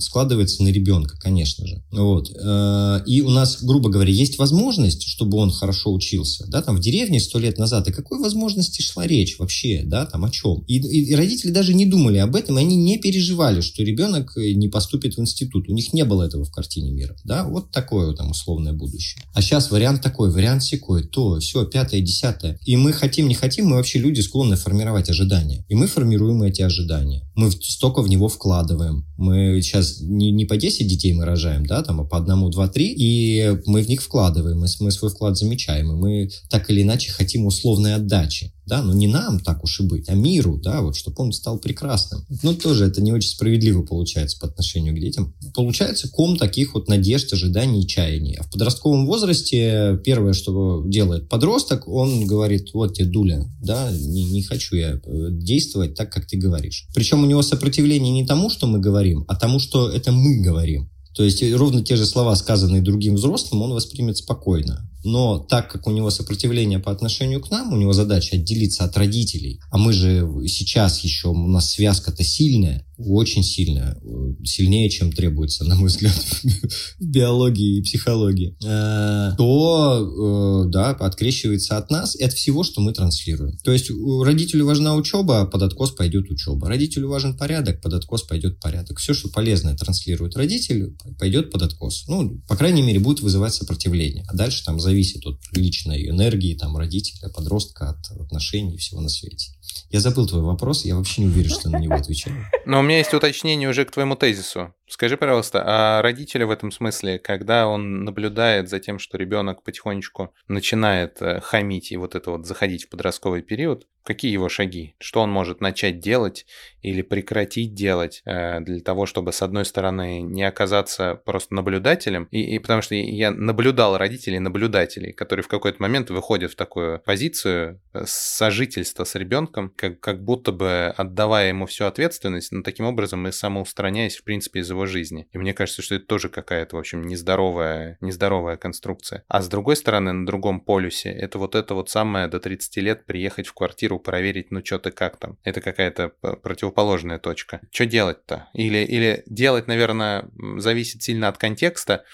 [0.01, 1.83] складывается на ребенка, конечно же.
[1.91, 2.31] Вот.
[2.31, 6.81] Э, и у нас, грубо говоря, есть возможность, чтобы он хорошо учился, да, там в
[6.81, 10.63] деревне сто лет назад, о какой возможности шла речь вообще, да, там о чем?
[10.67, 14.37] И, и, и родители даже не думали об этом, и они не переживали, что ребенок
[14.37, 15.69] э, не поступит в институт.
[15.69, 19.23] У них не было этого в картине мира, да, вот такое там условное будущее.
[19.35, 22.59] А сейчас вариант такой, вариант секой, то, все, пятое, десятое.
[22.65, 25.65] И мы хотим, не хотим, мы вообще люди склонны формировать формировать ожидания.
[25.69, 27.23] И мы формируем эти ожидания.
[27.35, 29.05] Мы столько в него вкладываем.
[29.17, 32.69] Мы сейчас не, не по 10 детей мы рожаем, да, там, а по одному, два,
[32.69, 36.83] три, и мы в них вкладываем, мы, мы свой вклад замечаем, и мы так или
[36.83, 40.83] иначе хотим условной отдачи да, но не нам так уж и быть, а миру, да,
[40.83, 42.27] вот, чтобы он стал прекрасным.
[42.43, 45.35] Ну, тоже это не очень справедливо получается по отношению к детям.
[45.55, 48.35] Получается ком таких вот надежд, ожиданий и чаяний.
[48.35, 54.25] А в подростковом возрасте первое, что делает подросток, он говорит, вот тебе дуля, да, не,
[54.25, 56.89] не хочу я э, действовать так, как ты говоришь.
[56.95, 60.91] Причем у него сопротивление не тому, что мы говорим, а тому, что это мы говорим.
[61.15, 64.87] То есть ровно те же слова, сказанные другим взрослым, он воспримет спокойно.
[65.07, 68.97] Но так как у него сопротивление по отношению к нам, у него задача отделиться от
[68.97, 73.99] родителей, а мы же сейчас еще, у нас связка-то сильная, очень сильная,
[74.45, 76.15] сильнее, чем требуется, на мой взгляд,
[76.99, 82.81] в биологии и психологии, э, то, э, да, открещивается от нас и от всего, что
[82.81, 83.59] мы транслируем.
[83.59, 83.91] То есть
[84.23, 86.69] родителю важна учеба, а под откос пойдет учеба.
[86.69, 88.99] Родителю важен порядок, под откос пойдет порядок.
[88.99, 92.07] Все, что полезное транслирует родитель, пойдет под откос.
[92.09, 94.25] Ну, по крайней мере, будет вызывать сопротивление.
[94.29, 99.11] А дальше там зависит зависит от личной энергии там, родителя, подростка, от отношений всего на
[99.11, 99.53] свете.
[99.91, 102.47] Я забыл твой вопрос, я вообще не уверен, что на него отвечаю.
[102.65, 104.73] Но у меня есть уточнение уже к твоему тезису.
[104.89, 110.33] Скажи, пожалуйста, а родители в этом смысле, когда он наблюдает за тем, что ребенок потихонечку
[110.47, 114.95] начинает э, хамить и вот это вот заходить в подростковый период, какие его шаги?
[114.99, 116.47] Что он может начать делать
[116.81, 122.29] или прекратить делать э, для того, чтобы, с одной стороны, не оказаться просто наблюдателем?
[122.31, 127.01] И, и потому что я наблюдал родителей, наблюдателей, которые в какой-то момент выходят в такую
[127.01, 132.87] позицию э, сожительства с ребенком, как, как будто бы отдавая ему всю ответственность, но таким
[132.87, 135.29] образом и самоустраняясь, в принципе, из его жизни.
[135.33, 139.25] И мне кажется, что это тоже какая-то, в общем, нездоровая, нездоровая конструкция.
[139.29, 143.07] А с другой стороны, на другом полюсе, это вот это вот самое до 30 лет
[143.07, 145.39] приехать в квартиру, проверить, ну что ты как там.
[145.45, 146.11] Это какая-то
[146.43, 147.61] противоположная точка.
[147.71, 148.49] Что делать-то?
[148.53, 152.05] Или, или делать, наверное, зависит сильно от контекста,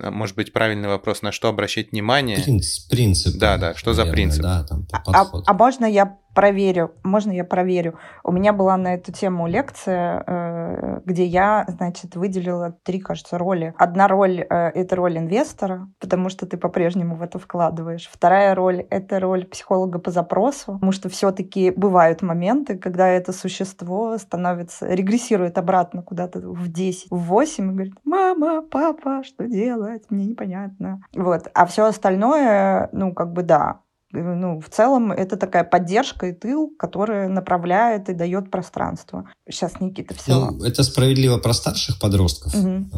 [0.00, 2.42] а, может быть, правильный вопрос, на что обращать внимание?
[2.42, 2.90] Принцип.
[2.90, 4.42] принцип да, да, что наверное, за принцип?
[4.42, 6.92] Да, там, а, а можно я проверю?
[7.02, 7.98] Можно я проверю?
[8.22, 13.74] У меня была на эту тему лекция э, где я, значит, выделила три, кажется, роли.
[13.78, 14.44] Одна роль э,—
[14.74, 18.10] это роль инвестора, потому что ты по-прежнему в это вкладываешь.
[18.12, 24.18] Вторая роль— это роль психолога по запросу, потому что все-таки бывают моменты, когда это существо
[24.18, 30.02] становится, регрессирует обратно куда-то в 10, в 8 и говорит, мама, папа, что делать?
[30.10, 31.00] Мне непонятно.
[31.14, 31.48] Вот.
[31.54, 33.80] А все остальное, ну, как бы да,
[34.12, 39.28] ну, в целом это такая поддержка и тыл, которая направляет и дает пространство.
[39.50, 40.50] Сейчас, Никита, все.
[40.50, 42.54] Ну, это справедливо про старших подростков.
[42.54, 42.90] Угу.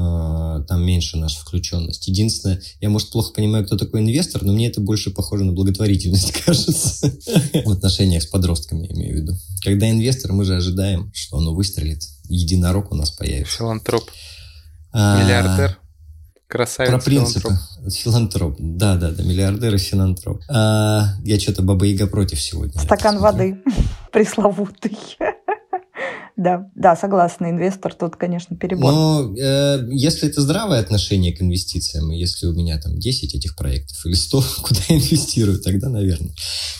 [0.68, 2.06] Там меньше наша включенность.
[2.08, 6.32] Единственное, я, может, плохо понимаю, кто такой инвестор, но мне это больше похоже на благотворительность,
[6.44, 7.10] кажется.
[7.64, 9.32] В отношениях с подростками, я имею в виду.
[9.64, 12.02] Когда инвестор, мы же ожидаем, что оно выстрелит.
[12.28, 13.58] Единорог у нас появится.
[13.58, 14.04] Филантроп.
[14.92, 15.78] А, Миллиардер.
[16.48, 16.90] Красавец.
[16.90, 17.50] Про принципы.
[17.90, 18.56] Филантроп.
[18.58, 20.40] Да, да, да, миллиардер и филантроп.
[20.48, 22.80] А, я что-то Баба Яга против сегодня.
[22.80, 23.62] Стакан воды
[24.12, 24.98] пресловутый.
[26.36, 28.92] Да, да, согласна, инвестор тут, конечно, перебор.
[28.92, 34.06] Но э, если это здравое отношение к инвестициям, если у меня там 10 этих проектов
[34.06, 36.30] или 100, куда я инвестирую, тогда, наверное.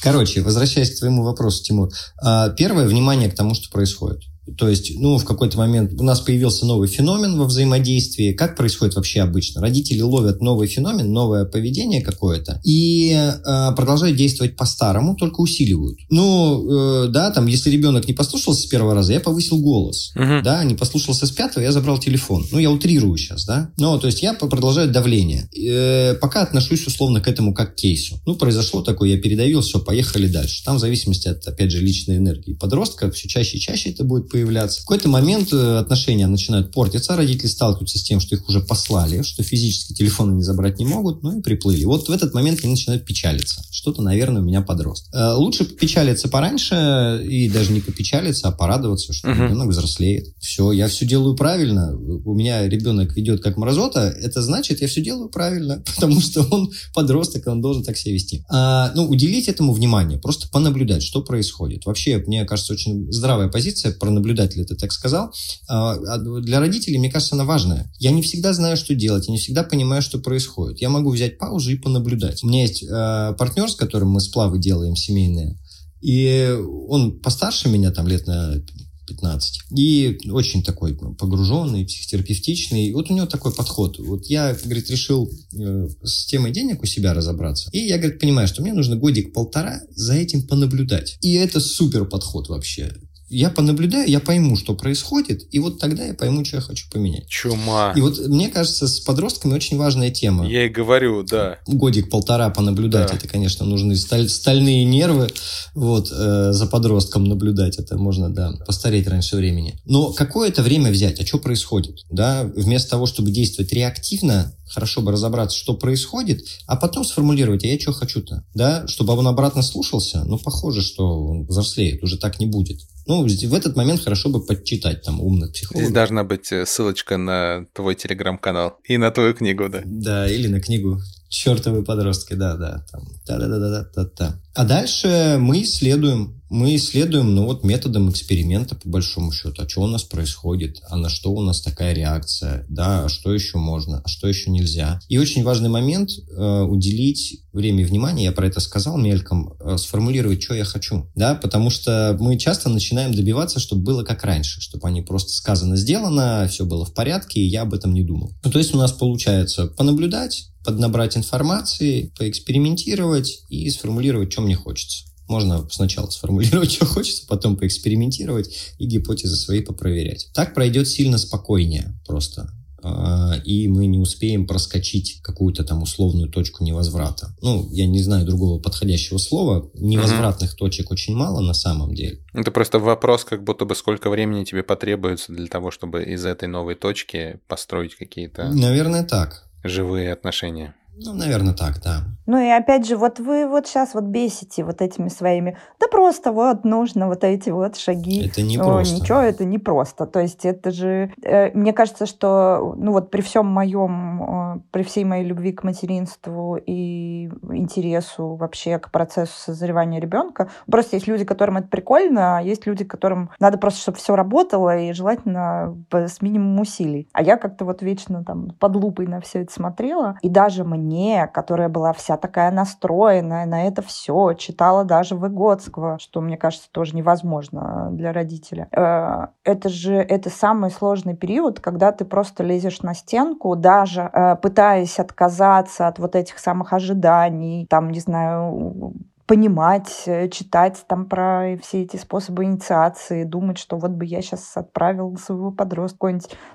[0.00, 1.90] Короче, возвращаясь к твоему вопросу, Тимур.
[2.24, 4.20] Э, первое, внимание к тому, что происходит.
[4.56, 8.32] То есть, ну, в какой-то момент у нас появился новый феномен во взаимодействии.
[8.32, 9.61] Как происходит вообще обычно?
[9.61, 15.98] Родители ловят новый феномен, новое поведение какое-то и э, продолжают действовать по-старому, только усиливают.
[16.11, 20.12] Ну, э, да, там, если ребенок не послушался с первого раза, я повысил голос.
[20.16, 20.42] Uh-huh.
[20.42, 22.46] Да, не послушался с пятого, я забрал телефон.
[22.50, 23.70] Ну, я утрирую сейчас, да.
[23.78, 25.48] Ну, то есть я продолжаю давление.
[25.56, 28.20] Э, пока отношусь условно к этому как к кейсу.
[28.26, 30.64] Ну, произошло такое, я передавил, все, поехали дальше.
[30.64, 34.28] Там в зависимости от, опять же, личной энергии подростка, все чаще и чаще это будет
[34.38, 34.81] появляться.
[34.81, 39.22] В какой-то момент э, отношения начинают портиться, родители сталкиваются с тем, что их уже послали,
[39.22, 41.85] что физически телефоны не забрать не могут, ну и приплыли.
[41.85, 43.62] Вот в этот момент они начинают печалиться.
[43.70, 45.09] Что-то, наверное, у меня подрост.
[45.12, 49.46] Э, лучше печалиться пораньше и даже не попечалиться, а порадоваться, что uh-huh.
[49.46, 50.29] ребенок взрослеет.
[50.38, 51.96] Все, я все делаю правильно.
[51.96, 56.70] У меня ребенок ведет как мразота, это значит, я все делаю правильно, потому что он
[56.94, 58.44] подросток, и он должен так себя вести.
[58.48, 61.87] А, ну, уделить этому внимание, просто понаблюдать, что происходит.
[61.87, 65.32] Вообще, мне кажется, очень здравая позиция пронаблюдать наблюдатель это так сказал.
[65.68, 67.90] А, а для родителей, мне кажется, она важная.
[67.98, 70.80] Я не всегда знаю, что делать, я не всегда понимаю, что происходит.
[70.80, 72.44] Я могу взять паузу и понаблюдать.
[72.44, 75.58] У меня есть э, партнер, с которым мы сплавы делаем семейные,
[76.00, 76.56] и
[76.88, 78.62] он постарше меня, там лет на
[79.08, 79.60] 15.
[79.76, 82.86] И очень такой ну, погруженный, психотерапевтичный.
[82.86, 83.98] И вот у него такой подход.
[83.98, 87.70] Вот я, говорит, решил э, с темой денег у себя разобраться.
[87.72, 91.18] И я, говорит, понимаю, что мне нужно годик-полтора за этим понаблюдать.
[91.20, 92.92] И это супер подход вообще
[93.30, 97.28] я понаблюдаю, я пойму, что происходит, и вот тогда я пойму, что я хочу поменять.
[97.28, 97.92] Чума.
[97.94, 100.46] И вот мне кажется, с подростками очень важная тема.
[100.46, 101.58] Я и говорю, да.
[101.66, 103.16] Годик-полтора понаблюдать, да.
[103.16, 105.28] это, конечно, нужны сталь, стальные нервы,
[105.74, 109.80] вот, э, за подростком наблюдать, это можно, да, постареть раньше времени.
[109.84, 115.12] Но какое-то время взять, а что происходит, да, вместо того, чтобы действовать реактивно, хорошо бы
[115.12, 120.24] разобраться, что происходит, а потом сформулировать, а я что хочу-то, да, чтобы он обратно слушался,
[120.24, 122.80] ну, похоже, что он взрослеет, уже так не будет.
[123.09, 125.87] Ну, в этот момент хорошо бы подчитать там умных психологов.
[125.87, 129.81] Здесь должна быть э, ссылочка на твой телеграм-канал и на твою книгу, да.
[129.87, 134.40] Да, или на книгу чертовы подростки, да, да, там, да, да, да, да, да, да.
[134.55, 139.82] А дальше мы исследуем, мы исследуем, ну вот методом эксперимента по большому счету, а что
[139.82, 144.02] у нас происходит, а на что у нас такая реакция, да, а что еще можно,
[144.04, 145.00] а что еще нельзя.
[145.08, 149.76] И очень важный момент э, уделить время и внимание, я про это сказал мельком, э,
[149.78, 154.61] сформулировать, что я хочу, да, потому что мы часто начинаем добиваться, чтобы было как раньше,
[154.61, 158.32] чтобы они просто сказано, сделано, все было в порядке, и я об этом не думал.
[158.42, 165.08] Ну, то есть у нас получается понаблюдать, поднабрать информации, поэкспериментировать и сформулировать, что мне хочется.
[165.28, 170.30] Можно сначала сформулировать, что хочется, потом поэкспериментировать и гипотезы свои попроверять.
[170.34, 172.50] Так пройдет сильно спокойнее просто
[172.82, 177.34] а, и мы не успеем проскочить какую-то там условную точку невозврата.
[177.40, 179.70] Ну, я не знаю другого подходящего слова.
[179.74, 180.58] Невозвратных угу.
[180.58, 182.20] точек очень мало на самом деле.
[182.32, 186.48] Это просто вопрос, как будто бы сколько времени тебе потребуется для того, чтобы из этой
[186.48, 188.48] новой точки построить какие-то...
[188.52, 190.74] Наверное, так живые отношения.
[191.00, 192.06] Ну, наверное, так, да.
[192.28, 196.30] Ну и опять же, вот вы вот сейчас вот бесите вот этими своими, да просто
[196.30, 198.28] вот нужно вот эти вот шаги.
[198.28, 198.96] Это не просто.
[198.96, 200.06] Ничего, это не просто.
[200.06, 204.82] То есть это же, э, мне кажется, что, ну вот при всем моем, э, при
[204.82, 210.50] всей моей любви к материнству и интересу вообще к процессу созревания ребенка.
[210.70, 214.76] Просто есть люди, которым это прикольно, а есть люди, которым надо просто, чтобы все работало,
[214.76, 217.08] и желательно с минимумом усилий.
[217.14, 220.18] А я как-то вот вечно там под лупой на все это смотрела.
[220.20, 226.20] И даже мне, которая была вся такая настроенная на это все, читала даже Выгодского, что,
[226.20, 228.68] мне кажется, тоже невозможно для родителя.
[228.72, 234.37] Э, это же это самый сложный период, когда ты просто лезешь на стенку, даже э,
[234.37, 238.92] пытаясь отказаться от вот этих самых ожиданий, там, не знаю,
[239.28, 244.56] понимать, э, читать там про все эти способы инициации, думать, что вот бы я сейчас
[244.56, 246.08] отправил своего подростка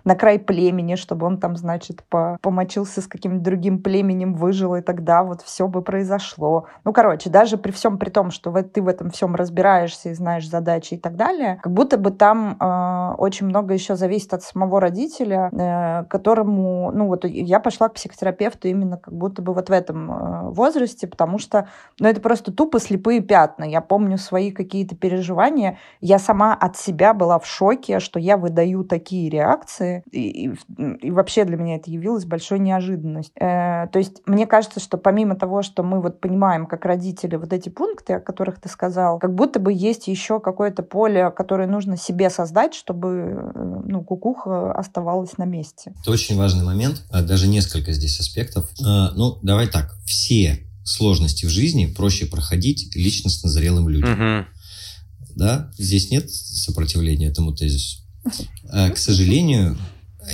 [0.04, 4.82] на край племени, чтобы он там, значит, по помочился с каким-то другим племенем, выжил, и
[4.82, 6.66] тогда вот все бы произошло.
[6.84, 10.50] Ну, короче, даже при всем при том, что ты в этом всем разбираешься и знаешь
[10.50, 14.82] задачи и так далее, как будто бы там э, очень много еще зависит от самого
[14.82, 19.72] родителя, э, которому, ну, вот я пошла к психотерапевту именно как будто бы вот в
[19.72, 21.68] этом э, возрасте, потому что,
[22.00, 23.64] ну, это просто тупо слепые пятна.
[23.64, 25.78] Я помню свои какие-то переживания.
[26.02, 30.04] Я сама от себя была в шоке, что я выдаю такие реакции.
[30.12, 30.54] И, и,
[31.02, 33.36] и вообще для меня это явилось большой неожиданностью.
[33.42, 37.54] Э, то есть мне кажется, что помимо того, что мы вот понимаем как родители вот
[37.54, 41.98] эти пункты, о которых ты сказал, как будто бы есть еще какое-то поле, которое нужно
[41.98, 45.94] себе создать, чтобы э, ну, кукуха оставалась на месте.
[46.02, 47.04] Это очень важный момент.
[47.12, 48.70] А, даже несколько здесь аспектов.
[48.86, 49.96] А, ну, давай так.
[50.06, 54.12] Все сложности в жизни проще проходить личностно зрелым людям.
[54.14, 54.48] Угу.
[55.36, 58.00] Да, здесь нет сопротивления этому тезису.
[58.70, 59.78] А, к сожалению,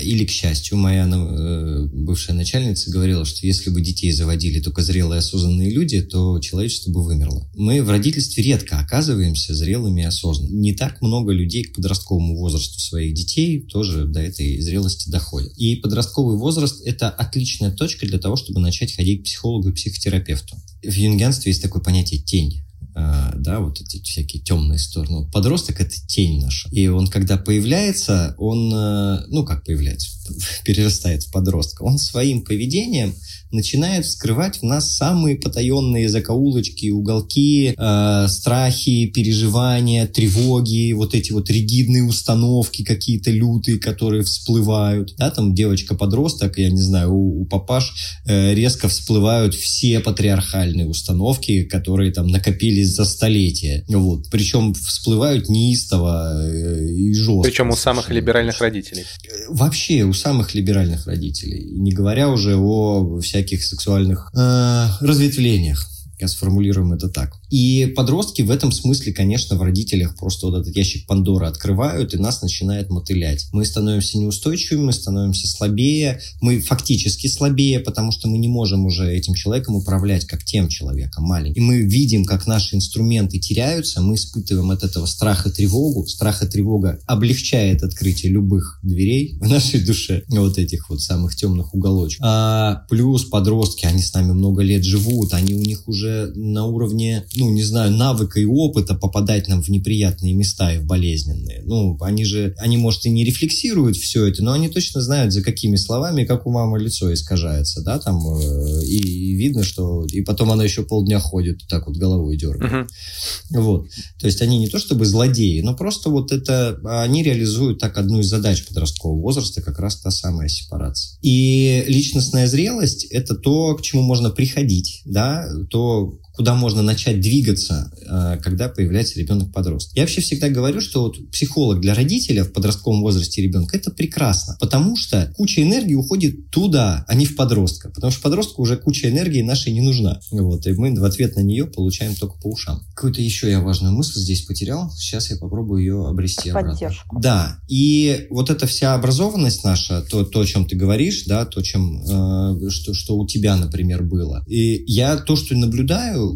[0.01, 5.19] или к счастью, моя э, бывшая начальница говорила, что если бы детей заводили только зрелые
[5.19, 7.49] осознанные люди, то человечество бы вымерло.
[7.55, 10.59] Мы в родительстве редко оказываемся зрелыми и осознанными.
[10.59, 15.51] Не так много людей к подростковому возрасту своих детей тоже до этой зрелости доходят.
[15.57, 20.55] И подростковый возраст– это отличная точка для того, чтобы начать ходить к психологу и психотерапевту.
[20.83, 22.63] В юнгенстве есть такое понятие «тень».
[23.01, 25.19] А, да, вот эти всякие темные стороны.
[25.19, 26.67] Вот подросток— это тень наша.
[26.69, 30.09] И он, когда появляется, он, э, ну, как появляется,
[30.65, 33.15] перерастает в подростка, он своим поведением
[33.51, 41.49] начинает вскрывать в нас самые потаенные закоулочки, уголки, э, страхи, переживания, тревоги, вот эти вот
[41.49, 45.15] ригидные установки какие-то лютые, которые всплывают.
[45.17, 47.93] Да, там девочка-подросток, я не знаю, у, у папаш
[48.25, 53.83] э, резко всплывают все патриархальные установки, которые там накопились за столетия.
[53.87, 54.29] Вот.
[54.29, 57.43] Причем всплывают неистово э, и жестко.
[57.43, 59.03] Причем у самых либеральных родителей.
[59.49, 61.71] Вообще, у самых либеральных родителей.
[61.71, 65.85] Не говоря уже о всяких всяких сексуальных э, разветвлениях.
[66.25, 67.38] Сформулируем это так.
[67.49, 72.17] И подростки в этом смысле, конечно, в родителях просто вот этот ящик Пандоры открывают, и
[72.17, 73.47] нас начинает мотылять.
[73.51, 79.11] Мы становимся неустойчивыми, мы становимся слабее, мы фактически слабее, потому что мы не можем уже
[79.13, 81.61] этим человеком управлять, как тем человеком маленьким.
[81.61, 86.05] И мы видим, как наши инструменты теряются, мы испытываем от этого страх и тревогу.
[86.07, 91.73] Страх и тревога облегчает открытие любых дверей в нашей душе, вот этих вот самых темных
[91.73, 92.25] уголочков.
[92.25, 97.25] А плюс подростки, они с нами много лет живут, они у них уже на уровне
[97.39, 101.63] ну, не знаю, навыка и опыта попадать нам в неприятные места и в болезненные.
[101.65, 105.41] Ну, они же, они, может, и не рефлексируют все это, но они точно знают, за
[105.41, 110.05] какими словами, как у мамы лицо искажается, да, там, э, и, и видно, что...
[110.11, 112.71] И потом она еще полдня ходит, так вот головой дергает.
[112.71, 113.61] Uh-huh.
[113.61, 113.87] Вот.
[114.19, 116.79] То есть они не то чтобы злодеи, но просто вот это...
[117.01, 121.17] Они реализуют так одну из задач подросткового возраста, как раз та самая сепарация.
[121.21, 127.91] И личностная зрелость— это то, к чему можно приходить, да, то, куда можно начать двигаться,
[128.09, 129.93] э, когда появляется ребенок-подросток.
[129.97, 134.55] Я вообще всегда говорю, что вот психолог для родителя в подростковом возрасте ребенка это прекрасно,
[134.61, 139.09] потому что куча энергии уходит туда, а не в подростка, потому что подростку уже куча
[139.09, 140.21] энергии нашей не нужна.
[140.31, 142.85] Вот, и мы в ответ на нее получаем только по ушам.
[142.95, 147.17] Какую-то еще я важную мысль здесь потерял, сейчас я попробую ее обрести Поддержку.
[147.17, 147.19] обратно.
[147.21, 151.61] Да, и вот эта вся образованность наша, то, то о чем ты говоришь, да, то,
[151.61, 154.45] чем, э, что, что у тебя, например, было.
[154.47, 156.28] И я то, что наблюдаю,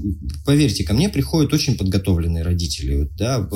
[0.45, 3.09] поверьте, ко мне приходят очень подготовленные родители.
[3.17, 3.47] Да,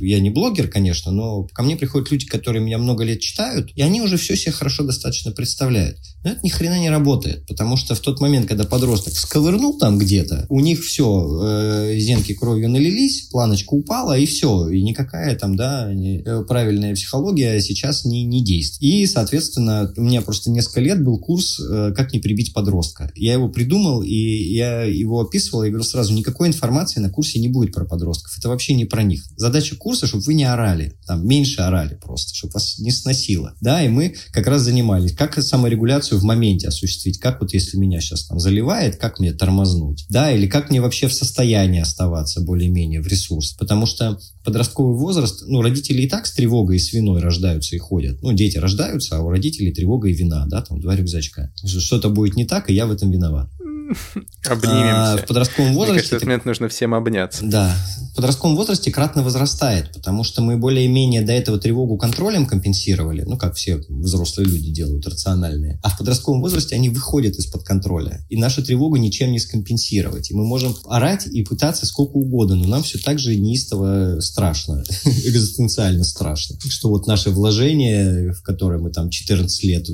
[0.00, 3.82] я не блогер, конечно, но ко мне приходят люди, которые меня много лет читают, и
[3.82, 5.98] они уже все себе хорошо достаточно представляют.
[6.24, 9.98] Но это ни хрена не работает, потому что в тот момент, когда подросток сковырнул там
[9.98, 14.68] где-то, у них все, э, зенки кровью налились, планочка упала, и все.
[14.68, 18.82] И никакая там, да, э, правильная психология сейчас не, не действует.
[18.82, 23.12] И, соответственно, у меня просто несколько лет был курс э, «Как не прибить подростка».
[23.14, 27.48] Я его придумал, и я его описывал, я говорю сразу, никакой информации на курсе не
[27.48, 28.36] будет про подростков.
[28.38, 29.24] Это вообще не про них.
[29.36, 33.54] Задача курса, чтобы вы не орали, там, меньше орали просто, чтобы вас не сносило.
[33.60, 38.00] Да, и мы как раз занимались, как саморегуляцию в моменте осуществить, как вот если меня
[38.00, 43.00] сейчас там заливает, как мне тормознуть, да, или как мне вообще в состоянии оставаться более-менее
[43.00, 43.52] в ресурс.
[43.58, 47.78] Потому что подростковый возраст, ну, родители и так с тревогой и с виной рождаются и
[47.78, 48.22] ходят.
[48.22, 51.52] Ну, дети рождаются, а у родителей тревога и вина, да, там два рюкзачка.
[51.64, 53.50] Что-то будет не так, и я в этом виноват.
[54.48, 55.12] Обнимемся.
[55.12, 55.92] А, в подростковом возрасте...
[55.92, 57.44] Мне кажется, в этот момент нужно всем обняться.
[57.44, 57.76] Да.
[58.12, 63.36] В подростковом возрасте кратно возрастает, потому что мы более-менее до этого тревогу контролем компенсировали, ну,
[63.36, 65.78] как все взрослые люди делают, рациональные.
[65.82, 68.24] А в подростковом возрасте они выходят из-под контроля.
[68.28, 70.30] И нашу тревогу ничем не скомпенсировать.
[70.30, 74.82] И мы можем орать и пытаться сколько угодно, но нам все так же неистово страшно,
[75.04, 76.56] экзистенциально страшно.
[76.68, 79.88] Что вот наше вложение, в которое мы там 14 лет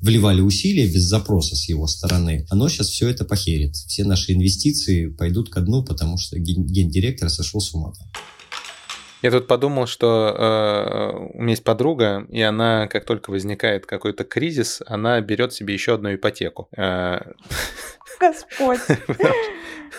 [0.00, 3.74] вливали усилия без запроса с его стороны, оно сейчас все это похерит.
[3.74, 7.92] Все наши инвестиции пойдут ко дну, потому что гендиректор сошел с ума.
[9.22, 14.24] Я тут подумал, что э, у меня есть подруга, и она, как только возникает какой-то
[14.24, 16.68] кризис, она берет себе еще одну ипотеку.
[16.76, 17.20] Э,
[18.20, 18.80] Господь.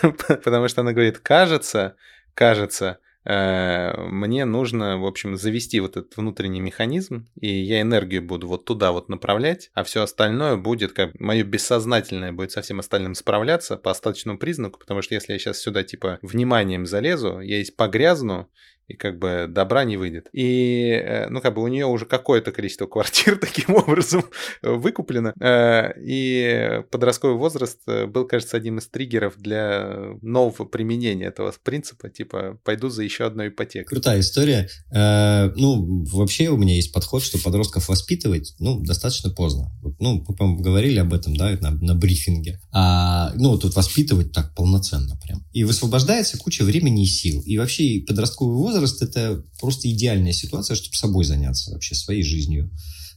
[0.00, 1.96] Потому что она говорит, кажется,
[2.34, 8.64] кажется, мне нужно, в общем, завести вот этот внутренний механизм, и я энергию буду вот
[8.64, 13.76] туда вот направлять, а все остальное будет, как мое бессознательное будет со всем остальным справляться
[13.76, 18.48] по остаточному признаку, потому что если я сейчас сюда типа вниманием залезу, я здесь погрязну,
[18.88, 20.28] и как бы добра не выйдет.
[20.32, 24.24] И, э, ну, как бы у нее уже какое-то количество квартир таким образом
[24.62, 31.52] выкуплено, э, и подростковый возраст э, был, кажется, одним из триггеров для нового применения этого
[31.62, 33.84] принципа, типа, пойду за еще одной ипотекой.
[33.84, 34.68] Крутая история.
[34.90, 39.70] Ну, вообще у меня есть подход, что подростков воспитывать, ну, достаточно поздно.
[39.98, 42.60] Ну, мы, по говорили об этом, да, на, на брифинге.
[42.72, 45.44] А, ну, тут воспитывать так полноценно прям.
[45.52, 47.42] И высвобождается куча времени и сил.
[47.42, 52.70] И вообще подростковый возраст возраст– это просто идеальная ситуация, чтобы собой заняться вообще, своей жизнью,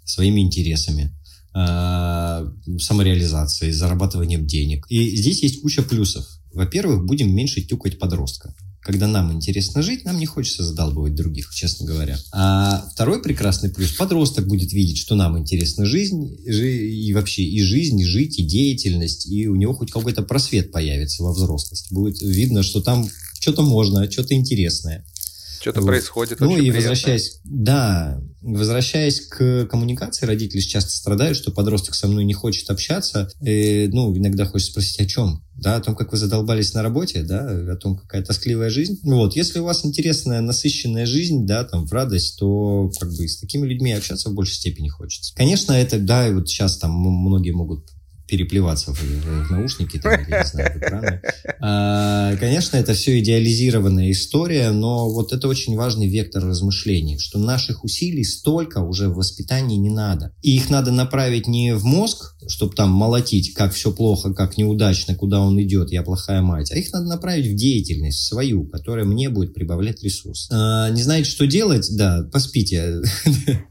[0.06, 1.16] своими интересами
[1.54, 2.46] а,
[2.80, 4.86] самореализацией, зарабатыванием денег.
[4.90, 6.26] И здесь есть куча плюсов.
[6.54, 8.54] Во-первых, будем меньше тюкать подростка.
[8.82, 12.18] Когда нам интересно жить, нам не хочется задалбывать других, честно говоря.
[12.34, 18.00] А второй прекрасный плюс– подросток будет видеть, что нам интересна жизнь, и вообще и жизнь,
[18.00, 21.92] и жить, и деятельность, и у него хоть какой-то просвет появится во взрослость.
[21.92, 23.08] Будет видно, что там
[23.40, 25.06] что-то можно, что-то интересное.
[25.62, 25.88] Что-то вот.
[25.88, 26.40] происходит.
[26.40, 26.80] Ну и приятно.
[26.80, 33.30] возвращаясь, да, возвращаясь к коммуникации, родители часто страдают, что подросток со мной не хочет общаться.
[33.42, 35.44] И, ну, иногда хочет спросить, о чем?
[35.54, 39.00] Да, о том, как вы задолбались на работе, да, о том, какая тоскливая жизнь.
[39.04, 43.38] Вот, если у вас интересная, насыщенная жизнь, да, там, в радость, то как бы с
[43.38, 45.36] такими людьми общаться в большей степени хочется.
[45.36, 47.88] Конечно, это, да, и вот сейчас там многие могут
[48.32, 51.22] переплеваться в, в наушники, там, я не знаю, в экраны.
[51.60, 57.84] А, конечно, это все идеализированная история, но вот это очень важный вектор размышлений, что наших
[57.84, 60.34] усилий столько уже в воспитании не надо.
[60.42, 65.14] И их надо направить не в мозг, чтобы там молотить, как все плохо, как неудачно,
[65.14, 69.30] куда он идет, я плохая мать, а их надо направить в деятельность свою, которая мне
[69.30, 70.48] будет прибавлять ресурс.
[70.54, 71.90] А, не знаете, что делать?
[71.98, 73.02] Да, поспите.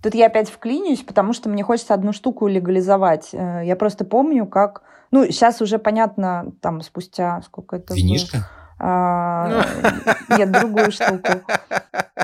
[0.03, 3.31] Тут я опять вклинюсь, потому что мне хочется одну штуку легализовать.
[3.33, 4.83] Э, я просто помню, как...
[5.11, 8.37] Ну, сейчас уже понятно, там, спустя сколько это Винишка?
[8.37, 8.47] Было?
[8.83, 9.65] А,
[10.37, 11.29] нет, другую штуку.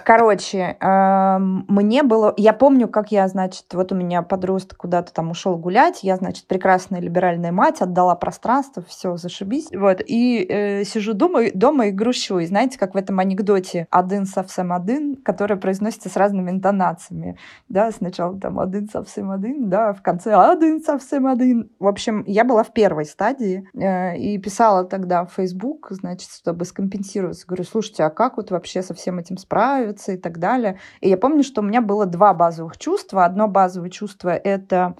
[0.05, 2.33] Короче, мне было...
[2.37, 6.47] Я помню, как я, значит, вот у меня подросток куда-то там ушел гулять, я, значит,
[6.47, 9.69] прекрасная либеральная мать, отдала пространство, все, зашибись.
[9.73, 12.39] Вот, и э, сижу дома, дома и грущу.
[12.39, 17.37] И знаете, как в этом анекдоте «один совсем один», который произносится с разными интонациями.
[17.69, 21.71] Да, сначала там «один совсем один», да, в конце «один совсем один».
[21.81, 26.65] В общем, я была в первой стадии э, и писала тогда в Facebook, значит, чтобы
[26.65, 27.45] скомпенсироваться.
[27.45, 30.79] Говорю, слушайте, а как вот вообще со всем этим справиться и так далее.
[31.01, 33.25] И я помню, что у меня было два базовых чувства.
[33.25, 34.95] Одно базовое чувство— это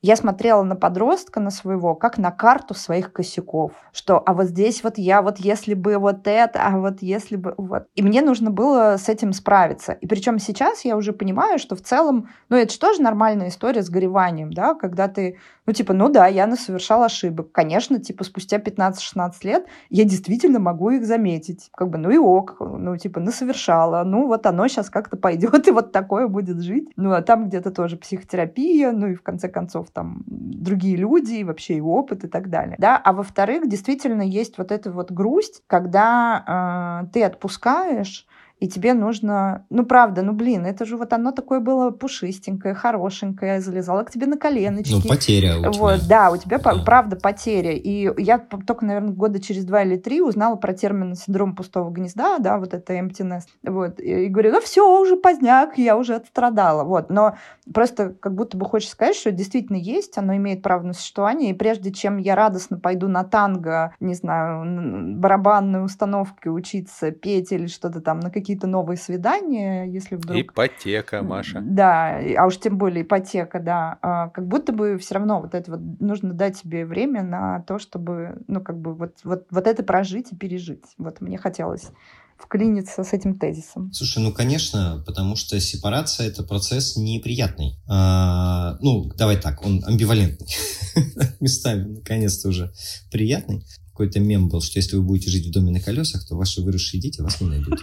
[0.00, 3.72] я смотрела на подростка, на своего, как на карту своих косяков.
[3.92, 7.54] Что, а вот здесь вот я, вот если бы вот это, а вот если бы
[7.56, 7.86] вот.
[7.96, 9.92] И мне нужно было с этим справиться.
[9.92, 13.82] И причем сейчас я уже понимаю, что в целом, ну это же тоже нормальная история
[13.82, 15.38] с гореванием, да, когда ты,
[15.68, 17.52] ну типа, ну да, я совершал ошибок.
[17.52, 21.68] Конечно, типа спустя 15-16 лет я действительно могу их заметить.
[21.76, 25.68] Как бы, ну и ок, ну типа, ну совершала, ну вот оно сейчас как-то пойдет
[25.68, 26.88] и вот такое будет жить.
[26.96, 31.44] Ну а там где-то тоже психотерапия, ну и в конце концов там другие люди, и
[31.44, 32.76] вообще и опыт и так далее.
[32.78, 32.96] Да?
[32.96, 38.26] А во-вторых, действительно есть вот эта вот грусть, когда э, ты отпускаешь,
[38.60, 43.60] и тебе нужно, ну правда, ну блин, это же вот оно такое было пушистенькое, хорошенькое,
[43.60, 44.92] залезало к тебе на коленочки.
[44.92, 45.70] Ну, потеря у тебя.
[45.70, 46.74] Вот, да, у тебя да.
[46.84, 47.72] правда потеря.
[47.72, 52.38] И я только, наверное, года через два или три узнала про термин синдром пустого гнезда,
[52.38, 53.42] да, вот это emptiness.
[53.62, 56.82] Вот, и, и говорю, ну все, уже поздняк, я уже отстрадала.
[56.82, 57.36] Вот, но
[57.72, 61.50] просто как будто бы хочешь сказать, что это действительно есть, оно имеет право на существование,
[61.50, 67.68] и прежде чем я радостно пойду на танго, не знаю, барабанные установки учиться, петь или
[67.68, 70.40] что-то там, на какие-то новые свидания, если вдруг...
[70.40, 71.60] Ипотека, Маша.
[71.62, 73.98] Да, а уж тем более ипотека, да.
[74.00, 77.78] А, как будто бы все равно вот это вот нужно дать себе время на то,
[77.78, 80.84] чтобы, ну, как бы вот, вот, вот это прожить и пережить.
[80.96, 81.90] Вот мне хотелось
[82.38, 83.92] вклиниться с этим тезисом?
[83.92, 87.76] Слушай, ну, конечно, потому что сепарация— это процесс неприятный.
[87.86, 90.48] А, ну, давай так, он амбивалентный.
[91.40, 92.72] Местами, наконец-то, уже
[93.10, 93.62] приятный
[93.98, 97.00] какой-то мем был, что если вы будете жить в доме на колесах, то ваши выросшие
[97.00, 97.80] дети вас не найдут.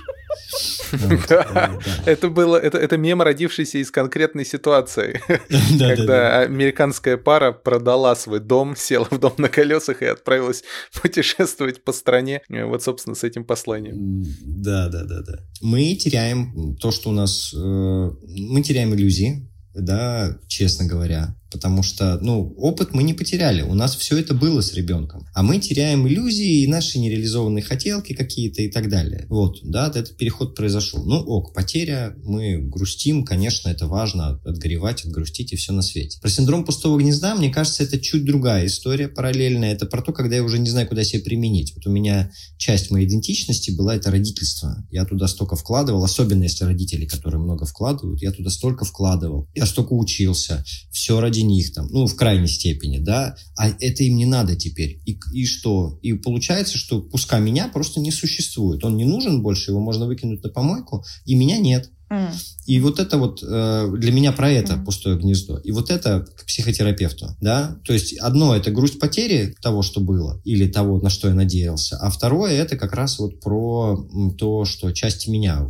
[2.05, 5.19] Это было, это, мем, родившийся из конкретной ситуации,
[5.77, 10.63] когда американская пара продала свой дом, села в дом на колесах и отправилась
[11.01, 14.23] путешествовать по стране, вот, собственно, с этим посланием.
[14.41, 15.39] Да, да, да, да.
[15.61, 17.53] Мы теряем то, что у нас...
[17.53, 23.73] Э, мы теряем иллюзии, да, честно говоря потому что, ну, опыт мы не потеряли, у
[23.75, 28.61] нас все это было с ребенком, а мы теряем иллюзии и наши нереализованные хотелки какие-то
[28.61, 29.25] и так далее.
[29.29, 31.05] Вот, да, этот переход произошел.
[31.05, 36.19] Ну, ок, потеря, мы грустим, конечно, это важно, отгоревать, отгрустить и все на свете.
[36.19, 40.35] Про синдром пустого гнезда, мне кажется, это чуть другая история параллельная, это про то, когда
[40.35, 41.73] я уже не знаю, куда себя применить.
[41.73, 44.85] Вот у меня часть моей идентичности была это родительство.
[44.91, 49.47] Я туда столько вкладывал, особенно если родители, которые много вкладывают, я туда столько вкладывал.
[49.55, 50.65] Я столько учился.
[50.91, 54.99] Все ради них там, ну, в крайней степени, да, а это им не надо теперь.
[55.05, 55.99] И, и что?
[56.01, 58.83] И получается, что куска меня просто не существует.
[58.83, 61.89] Он не нужен больше, его можно выкинуть на помойку, и меня нет.
[62.09, 62.29] Mm.
[62.67, 64.85] И вот это вот э, для меня про это mm.
[64.85, 65.57] пустое гнездо.
[65.57, 67.77] И вот это к психотерапевту, да.
[67.83, 71.97] То есть одно это грусть потери того, что было, или того, на что я надеялся,
[71.97, 75.67] а второе это как раз вот про то, что часть меня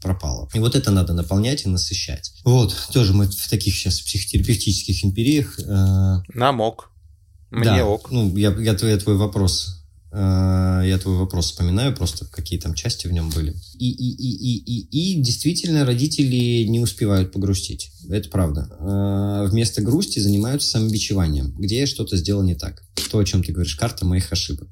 [0.00, 0.48] пропало.
[0.54, 2.32] И вот это надо наполнять и насыщать.
[2.44, 5.58] Вот, тоже мы в таких сейчас психотерапевтических империях.
[5.60, 6.22] Э...
[6.34, 6.90] Нам ок.
[7.50, 8.10] Мне да, ок.
[8.10, 9.80] Ну, я, я, твой, я твой вопрос
[10.12, 13.54] э, я твой вопрос вспоминаю, просто какие там части в нем были.
[13.78, 17.90] И, и, и, и, и, и действительно родители не успевают погрустить.
[18.08, 18.68] Это правда.
[18.78, 22.82] Э, вместо грусти занимаются самобичеванием, где я что-то сделал не так.
[23.10, 24.68] То, о чем ты говоришь, карта моих ошибок.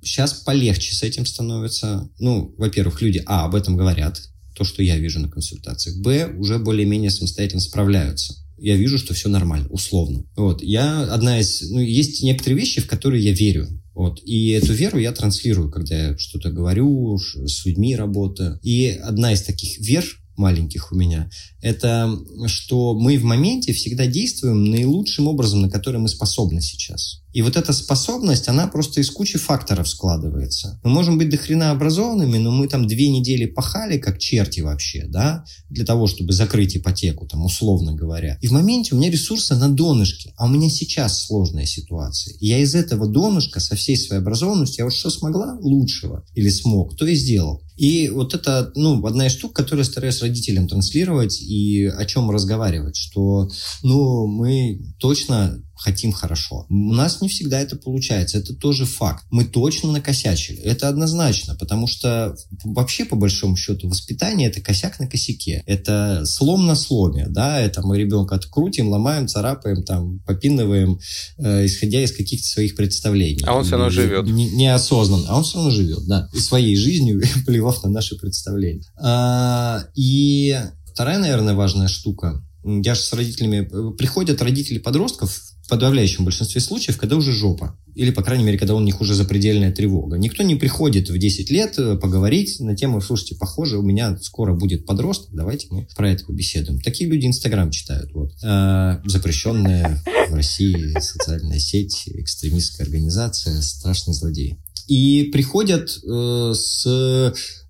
[0.00, 2.08] Сейчас полегче с этим становится.
[2.20, 4.22] Ну, во-первых, люди, а, об этом говорят,
[4.58, 5.96] то, что я вижу на консультациях.
[5.98, 8.34] Б, уже более-менее самостоятельно справляются.
[8.58, 10.24] Я вижу, что все нормально, условно.
[10.36, 10.62] Вот.
[10.62, 11.62] Я одна из...
[11.70, 13.68] Ну, есть некоторые вещи, в которые я верю.
[13.94, 14.20] Вот.
[14.24, 18.58] И эту веру я транслирую, когда я что-то говорю, с людьми работаю.
[18.62, 20.04] И одна из таких вер
[20.38, 21.30] маленьких у меня,
[21.60, 22.16] это
[22.46, 27.22] что мы в моменте всегда действуем наилучшим образом, на который мы способны сейчас.
[27.32, 30.80] И вот эта способность, она просто из кучи факторов складывается.
[30.82, 35.44] Мы можем быть дохрена образованными, но мы там две недели пахали, как черти вообще, да,
[35.68, 38.38] для того, чтобы закрыть ипотеку, там, условно говоря.
[38.40, 42.34] И в моменте у меня ресурсы на донышке, а у меня сейчас сложная ситуация.
[42.40, 46.48] И я из этого донышка со всей своей образованностью, я вот что смогла лучшего или
[46.48, 47.62] смог, то и сделал.
[47.78, 52.96] И вот это, ну, одна из штук, которую стараюсь родителям транслировать и о чем разговаривать,
[52.96, 53.48] что,
[53.84, 56.66] ну, мы точно хотим хорошо.
[56.68, 59.24] У нас не всегда это получается, это тоже факт.
[59.30, 65.06] Мы точно накосячили, это однозначно, потому что вообще, по большому счету, воспитание– это косяк на
[65.06, 70.98] косяке, это слом на сломе, да, это мы ребенка открутим, ломаем, царапаем, там, попинываем,
[71.38, 73.44] э, исходя из каких-то своих представлений.
[73.46, 74.26] А он все равно живет.
[74.26, 78.82] Не, неосознанно, а он все равно живет, да, и своей жизнью, плевав на наши представления.
[78.96, 80.58] А, и
[80.92, 83.68] вторая, наверное, важная штука, я же с родителями...
[83.70, 87.78] Э, приходят родители подростков подавляющем большинстве случаев, когда уже жопа.
[87.94, 90.18] Или, по крайней мере, когда у них уже запредельная тревога.
[90.18, 94.54] Никто не приходит в 10 лет э, поговорить на тему, слушайте, похоже, у меня скоро
[94.54, 96.80] будет подросток, давайте мы про это побеседуем.
[96.80, 98.12] Такие люди Инстаграм читают.
[98.14, 98.32] Вот.
[98.44, 104.58] А, запрещенная в России социальная сеть, экстремистская организация, страшный злодей.
[104.86, 106.86] И приходят э, с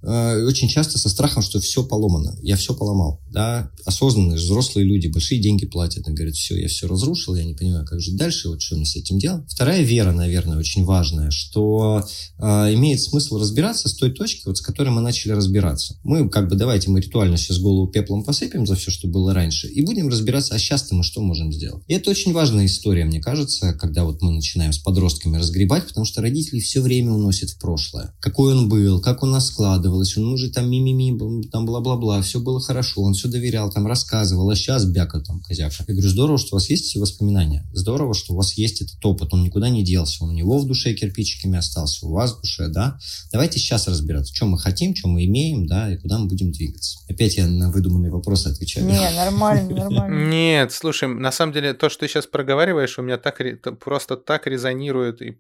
[0.01, 5.09] Э, очень часто со страхом, что все поломано, я все поломал, да, осознанные взрослые люди
[5.09, 8.49] большие деньги платят, и говорят, все, я все разрушил, я не понимаю, как жить дальше,
[8.49, 9.51] вот что мне с этим делать.
[9.51, 12.05] Вторая вера, наверное, очень важное, что
[12.39, 12.43] э,
[12.75, 15.99] имеет смысл разбираться с той точки, вот с которой мы начали разбираться.
[16.05, 19.67] Мы как бы давайте мы ритуально сейчас голову пеплом посыпем за все, что было раньше,
[19.67, 21.83] и будем разбираться, а сейчас-то мы что можем сделать.
[21.89, 26.07] И это очень важная история, мне кажется, когда вот мы начинаем с подростками разгребать, потому
[26.07, 28.15] что родители все время уносят в прошлое.
[28.21, 32.61] Какой он был, как у нас складывалось, он уже там ми-ми-ми, там бла-бла-бла, все было
[32.61, 35.85] хорошо, он все доверял, там рассказывал, а сейчас бяка там козяка.
[35.87, 39.05] Я говорю, здорово, что у вас есть эти воспоминания, здорово, что у вас есть этот
[39.05, 42.41] опыт, он никуда не делся, он у него в душе кирпичиками остался, у вас в
[42.41, 42.99] душе, да.
[43.33, 46.99] Давайте сейчас разбираться, что мы хотим, что мы имеем, да, и куда мы будем двигаться.
[47.09, 48.87] Опять я на выдуманные вопросы отвечаю.
[48.87, 50.31] Не, нормально, нормально.
[50.31, 53.39] Нет, слушай, на самом деле то, что ты сейчас проговариваешь, у меня так
[53.79, 55.39] просто так резонирует и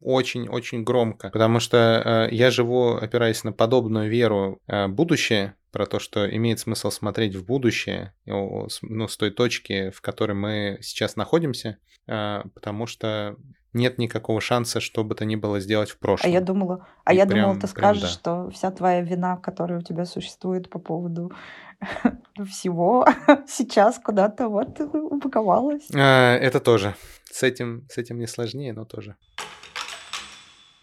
[0.00, 5.98] очень-очень громко, потому что э, я живу, опираясь на подобную веру э, будущее, про то,
[5.98, 11.78] что имеет смысл смотреть в будущее, ну, с той точки, в которой мы сейчас находимся,
[12.06, 13.36] э, потому что
[13.72, 16.28] нет никакого шанса, что бы то ни было сделать в прошлом.
[16.28, 18.08] А я думала, а я прям, думала, ты скажешь, да.
[18.08, 21.32] что вся твоя вина, которая у тебя существует по поводу
[22.46, 23.06] всего,
[23.48, 25.88] сейчас куда-то вот упаковалась.
[25.94, 26.94] А, это тоже.
[27.30, 29.16] С этим, с этим не сложнее, но тоже.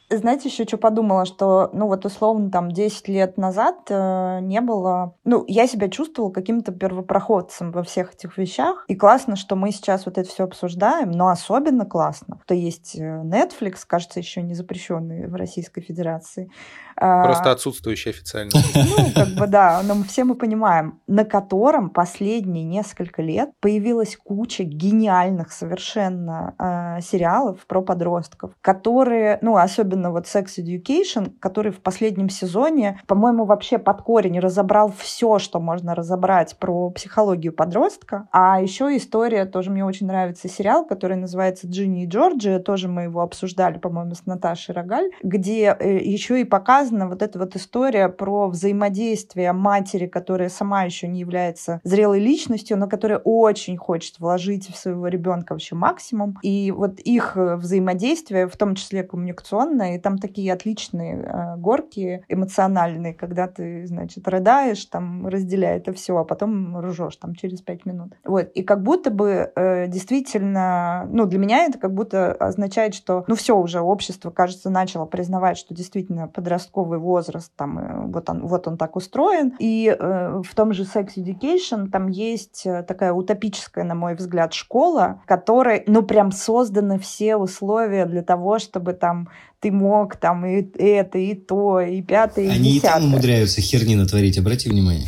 [0.10, 5.16] Знаете, еще что подумала, что, ну вот условно там 10 лет назад э, не было...
[5.24, 8.86] Ну, я себя чувствовала каким-то первопроходцем во всех этих вещах.
[8.88, 13.02] И классно, что мы сейчас вот это все обсуждаем, но особенно классно, что есть э,
[13.02, 16.50] Netflix, кажется, еще не запрещенный в Российской Федерации.
[16.96, 18.52] Просто а, отсутствующий официально.
[18.80, 24.64] Ну, как бы да, но все мы понимаем, на котором последние несколько лет появилась куча
[24.64, 31.82] гениальных совершенно э, сериалов про подростков, которые, ну, особенно особенно вот Sex Education, который в
[31.82, 38.28] последнем сезоне, по-моему, вообще под корень разобрал все, что можно разобрать про психологию подростка.
[38.32, 43.04] А еще история, тоже мне очень нравится сериал, который называется «Джинни и Джорджи», тоже мы
[43.04, 48.10] его обсуждали, по-моему, с Наташей Рогаль, где э, еще и показана вот эта вот история
[48.10, 54.70] про взаимодействие матери, которая сама еще не является зрелой личностью, но которая очень хочет вложить
[54.70, 56.38] в своего ребенка вообще максимум.
[56.42, 62.24] И вот их э, взаимодействие, в том числе коммуникационное, и там такие отличные э, горки
[62.28, 67.86] эмоциональные, когда ты, значит, рыдаешь, там, разделяя это все, а потом ржешь там через пять
[67.86, 68.14] минут.
[68.24, 68.50] Вот.
[68.54, 73.36] И как будто бы э, действительно, ну, для меня это как будто означает, что, ну,
[73.36, 78.68] все уже, общество, кажется, начало признавать, что действительно подростковый возраст, там, э, вот, он, вот
[78.68, 79.54] он так устроен.
[79.60, 85.22] И э, в том же Sex Education там есть такая утопическая, на мой взгляд, школа,
[85.26, 89.30] которой, ну, прям созданы все условия для того, чтобы там
[89.62, 92.78] ты мог там и это, и то, и пятое, и Они десятое.
[92.78, 95.08] и там умудряются херни натворить, обрати внимание.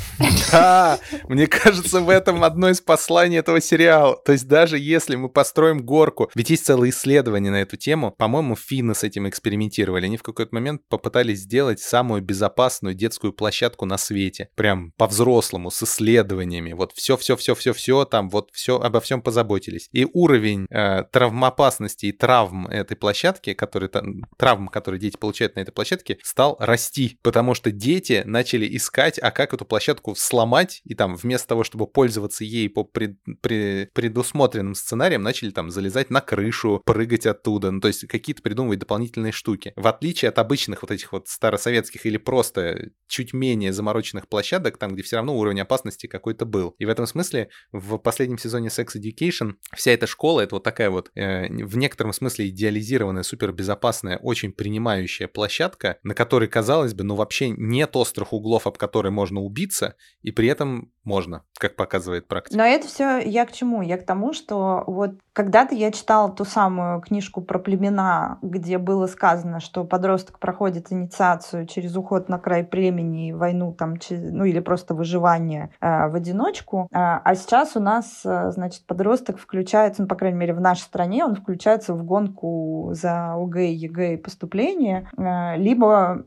[0.52, 1.00] Да,
[1.30, 4.18] мне кажется, в этом одно из посланий этого сериала.
[4.26, 8.56] То есть даже если мы построим горку, ведь есть целое исследование на эту тему, по-моему,
[8.56, 10.06] финны с этим экспериментировали.
[10.06, 14.50] Они в какой-то момент попытались сделать самую безопасную детскую площадку на свете.
[14.56, 16.74] Прям по-взрослому, с исследованиями.
[16.74, 19.88] Вот все-все-все-все-все, там вот все, обо всем позаботились.
[19.94, 25.60] И уровень э, травмоопасности и травм этой площадки, который там травм, которые дети получают на
[25.60, 30.96] этой площадке, стал расти, потому что дети начали искать, а как эту площадку сломать, и
[30.96, 36.22] там вместо того, чтобы пользоваться ей по пред, пред, предусмотренным сценариям, начали там залезать на
[36.22, 39.74] крышу, прыгать оттуда, ну то есть какие-то придумывать дополнительные штуки.
[39.76, 44.94] В отличие от обычных вот этих вот старосоветских или просто чуть менее замороченных площадок, там,
[44.94, 46.74] где все равно уровень опасности какой-то был.
[46.80, 50.90] И в этом смысле в последнем сезоне Sex Education вся эта школа, это вот такая
[50.90, 57.16] вот э, в некотором смысле идеализированная, супербезопасная, очень принимающая площадка, на которой, казалось бы, ну
[57.16, 62.58] вообще нет острых углов, об которые можно убиться, и при этом можно, как показывает практика.
[62.58, 63.82] Но это все я к чему?
[63.82, 69.08] Я к тому, что вот когда-то я читала ту самую книжку про племена, где было
[69.08, 74.94] сказано, что подросток проходит инициацию через уход на край племени, войну там, ну или просто
[74.94, 76.88] выживание э, в одиночку.
[76.92, 80.82] А, а сейчас у нас, э, значит, подросток включается, ну, по крайней мере, в нашей
[80.82, 86.24] стране, он включается в гонку за ОГЭ, ЕГЭ и поступление, э, либо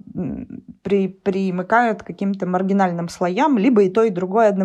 [0.83, 4.64] при, примыкают к каким-то маргинальным слоям, либо и то, и другое одновременно.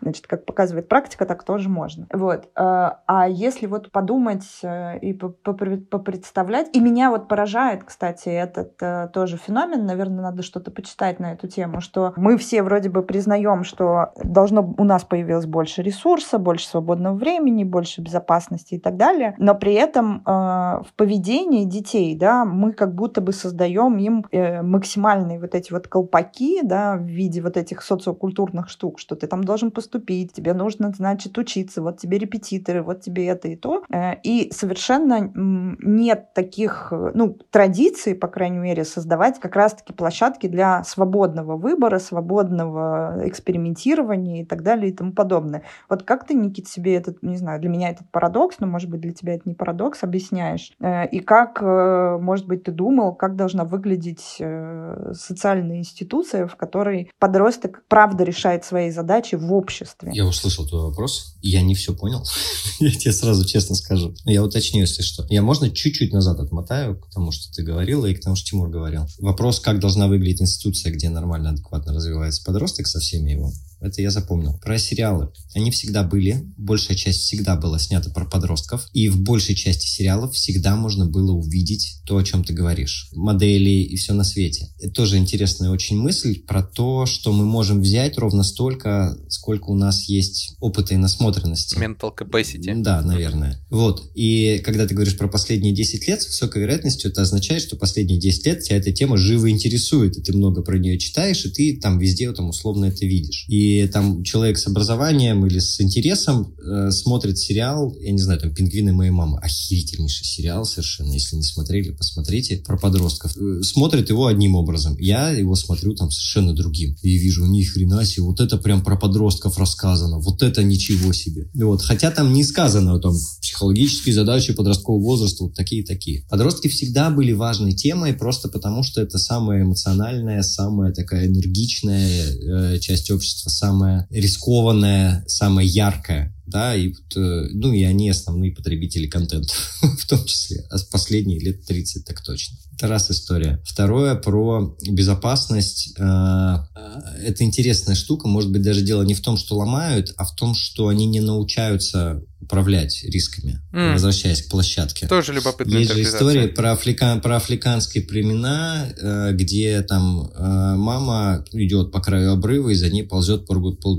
[0.00, 2.06] Значит, как показывает практика, так тоже можно.
[2.12, 2.48] Вот.
[2.56, 8.76] Э, а если вот подумать э, и попредставлять, и меня вот поражает, кстати, этот
[9.12, 13.64] тоже феномен, наверное, надо что-то почитать на эту тему, что мы все вроде бы признаем,
[13.64, 19.34] что должно у нас появилось больше ресурса, больше свободного времени, больше безопасности и так далее,
[19.38, 25.40] но при этом в поведении детей, да, мы как будто бы создаем им э, максимальные
[25.40, 29.70] вот эти вот колпаки, да, в виде вот этих социокультурных штук, что ты там должен
[29.70, 33.84] поступить, тебе нужно, значит, учиться, вот тебе репетиторы, вот тебе это и то.
[33.92, 40.82] Э, и совершенно нет таких, ну, традиций, по крайней мере, создавать как раз-таки площадки для
[40.84, 45.62] свободного выбора, свободного экспериментирования и так далее и тому подобное.
[45.88, 49.00] Вот как ты, Никит, себе этот, не знаю, для меня этот парадокс, но, может быть,
[49.00, 50.72] для тебя это не парадокс, объясняешь?
[50.80, 56.56] Э, и как, э, может быть, ты думал, как должна выглядеть э, социальная институция, в
[56.56, 60.10] которой подросток правда решает свои задачи в обществе?
[60.14, 61.34] Я услышал твой вопрос.
[61.42, 62.24] Я не все понял.
[62.80, 64.14] Я тебе сразу честно скажу.
[64.24, 65.26] Я уточню, если что.
[65.28, 68.68] Я можно чуть-чуть назад отмотаю к тому, что ты говорила, и к тому, что Тимур
[68.68, 69.06] говорил.
[69.18, 74.10] Вопрос, как должна выглядеть институция, где нормально, адекватно развивается подросток со всеми его это я
[74.10, 74.58] запомнил.
[74.58, 75.30] Про сериалы.
[75.54, 80.34] Они всегда были, большая часть всегда была снята про подростков, и в большей части сериалов
[80.34, 83.08] всегда можно было увидеть то, о чем ты говоришь.
[83.12, 84.68] Модели и все на свете.
[84.78, 89.74] Это тоже интересная очень мысль про то, что мы можем взять ровно столько, сколько у
[89.74, 91.76] нас есть опыта и насмотренности.
[91.76, 92.82] Mental capacity.
[92.82, 93.64] Да, наверное.
[93.70, 94.10] Вот.
[94.14, 98.18] И когда ты говоришь про последние 10 лет, с высокой вероятностью это означает, что последние
[98.18, 101.76] 10 лет тебя эта тема живо интересует, и ты много про нее читаешь, и ты
[101.80, 103.44] там везде там условно это видишь.
[103.48, 108.54] И там человек с образованием или с интересом э, смотрит сериал, я не знаю, там
[108.54, 113.36] «Пингвины моей мамы», охерительнейший сериал совершенно, если не смотрели, посмотрите, про подростков.
[113.36, 116.96] Э, смотрит его одним образом, я его смотрю там совершенно другим.
[117.02, 121.48] И вижу, ни хрена себе, вот это прям про подростков рассказано, вот это ничего себе.
[121.54, 121.82] Вот.
[121.82, 126.24] Хотя там не сказано, там, психологические задачи подросткового возраста, вот такие-такие.
[126.28, 132.78] Подростки всегда были важной темой, просто потому что это самая эмоциональная, самая такая энергичная э,
[132.78, 139.52] часть общества, самая рискованная, самая яркая, да, и, э, ну, и они основные потребители контента,
[139.82, 142.56] в том числе, а последние лет 30 так точно.
[142.74, 143.60] Это раз история.
[143.64, 145.94] Второе про безопасность.
[145.98, 148.28] Э, э, это интересная штука.
[148.28, 151.20] Может быть, даже дело не в том, что ломают, а в том, что они не
[151.20, 153.94] научаются управлять рисками, mm.
[153.94, 155.08] возвращаясь к площадке.
[155.08, 157.20] Тоже любопытная Есть же история про, африка...
[157.22, 163.02] про африканские племена, э, где там э, мама идет по краю обрыва, и за ней
[163.02, 163.46] ползет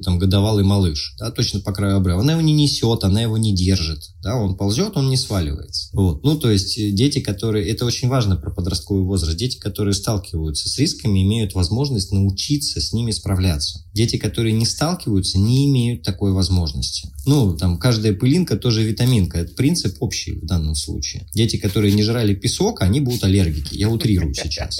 [0.04, 2.22] там, годовалый малыш, да, точно по краю обрыва.
[2.22, 5.90] Она его не несет, она его не держит, да, он ползет, он не сваливается.
[5.94, 6.24] Вот.
[6.24, 7.68] Ну, то есть э, дети, которые...
[7.70, 9.38] Это очень важно про подростковый возраст.
[9.38, 13.86] Дети, которые сталкиваются с рисками, имеют возможность научиться с ними справляться.
[14.00, 17.10] Дети, которые не сталкиваются, не имеют такой возможности.
[17.26, 19.40] Ну, там, каждая пылинка тоже витаминка.
[19.40, 21.28] Это принцип общий в данном случае.
[21.34, 23.76] Дети, которые не жрали песок, они будут аллергики.
[23.76, 24.80] Я утрирую сейчас.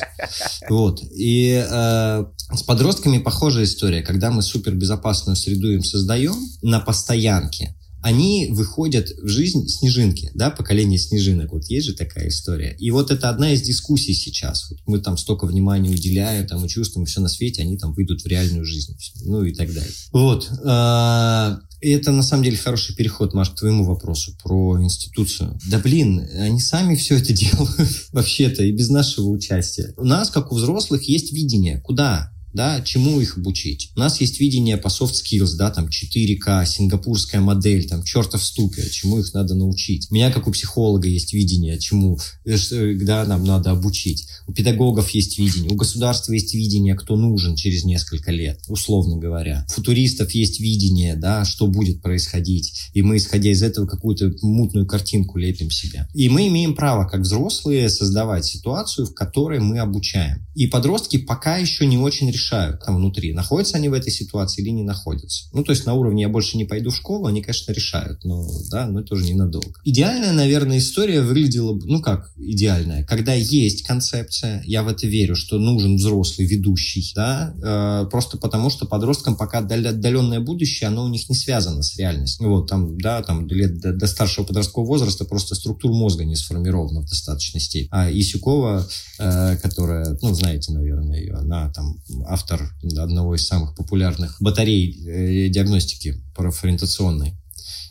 [0.70, 1.02] Вот.
[1.12, 4.04] И э, с подростками похожая история.
[4.04, 10.98] Когда мы супербезопасную среду им создаем на постоянке, они выходят в жизнь снежинки, да, поколение
[10.98, 11.52] снежинок.
[11.52, 12.76] Вот есть же такая история.
[12.80, 14.70] И вот это одна из дискуссий сейчас.
[14.70, 18.22] Вот мы там столько внимания уделяем, там и чувствуем все на свете, они там выйдут
[18.22, 18.96] в реальную жизнь,
[19.26, 19.92] ну и так далее.
[20.12, 20.50] Вот.
[20.66, 25.58] А, это на самом деле хороший переход, Маш, к твоему вопросу про институцию.
[25.70, 29.94] Да блин, они сами все это делают вообще-то и без нашего участия.
[29.98, 33.92] У нас, как у взрослых, есть видение, куда да, чему их обучить.
[33.96, 38.90] У нас есть видение по soft skills, да, там 4К, сингапурская модель, там чертов ступер,
[38.90, 40.08] чему их надо научить.
[40.10, 44.28] У меня, как у психолога, есть видение, чему, э, да, нам надо обучить.
[44.48, 49.66] У педагогов есть видение, у государства есть видение, кто нужен через несколько лет, условно говоря.
[49.70, 52.74] У футуристов есть видение, да, что будет происходить.
[52.94, 56.08] И мы, исходя из этого, какую-то мутную картинку лепим себе.
[56.14, 60.46] И мы имеем право, как взрослые, создавать ситуацию, в которой мы обучаем.
[60.56, 64.70] И подростки пока еще не очень решают там внутри, находятся они в этой ситуации или
[64.70, 65.46] не находятся.
[65.54, 68.48] Ну, то есть на уровне «я больше не пойду в школу» они, конечно, решают, но,
[68.72, 69.80] да, но тоже ненадолго.
[69.84, 75.36] Идеальная, наверное, история выглядела бы, ну как идеальная, когда есть концепция, я в это верю,
[75.36, 81.10] что нужен взрослый ведущий, да, э, просто потому что подросткам пока отдаленное будущее, оно у
[81.10, 82.50] них не связано с реальностью.
[82.50, 87.02] Вот, там, да, там лет до, до старшего подросткового возраста просто структура мозга не сформирована
[87.02, 87.90] в достаточной степени.
[87.92, 88.88] А Исюкова,
[89.20, 95.50] э, которая, ну, знаете, наверное, ее, она там автор одного из самых популярных батарей э,
[95.50, 97.36] диагностики профориентационной,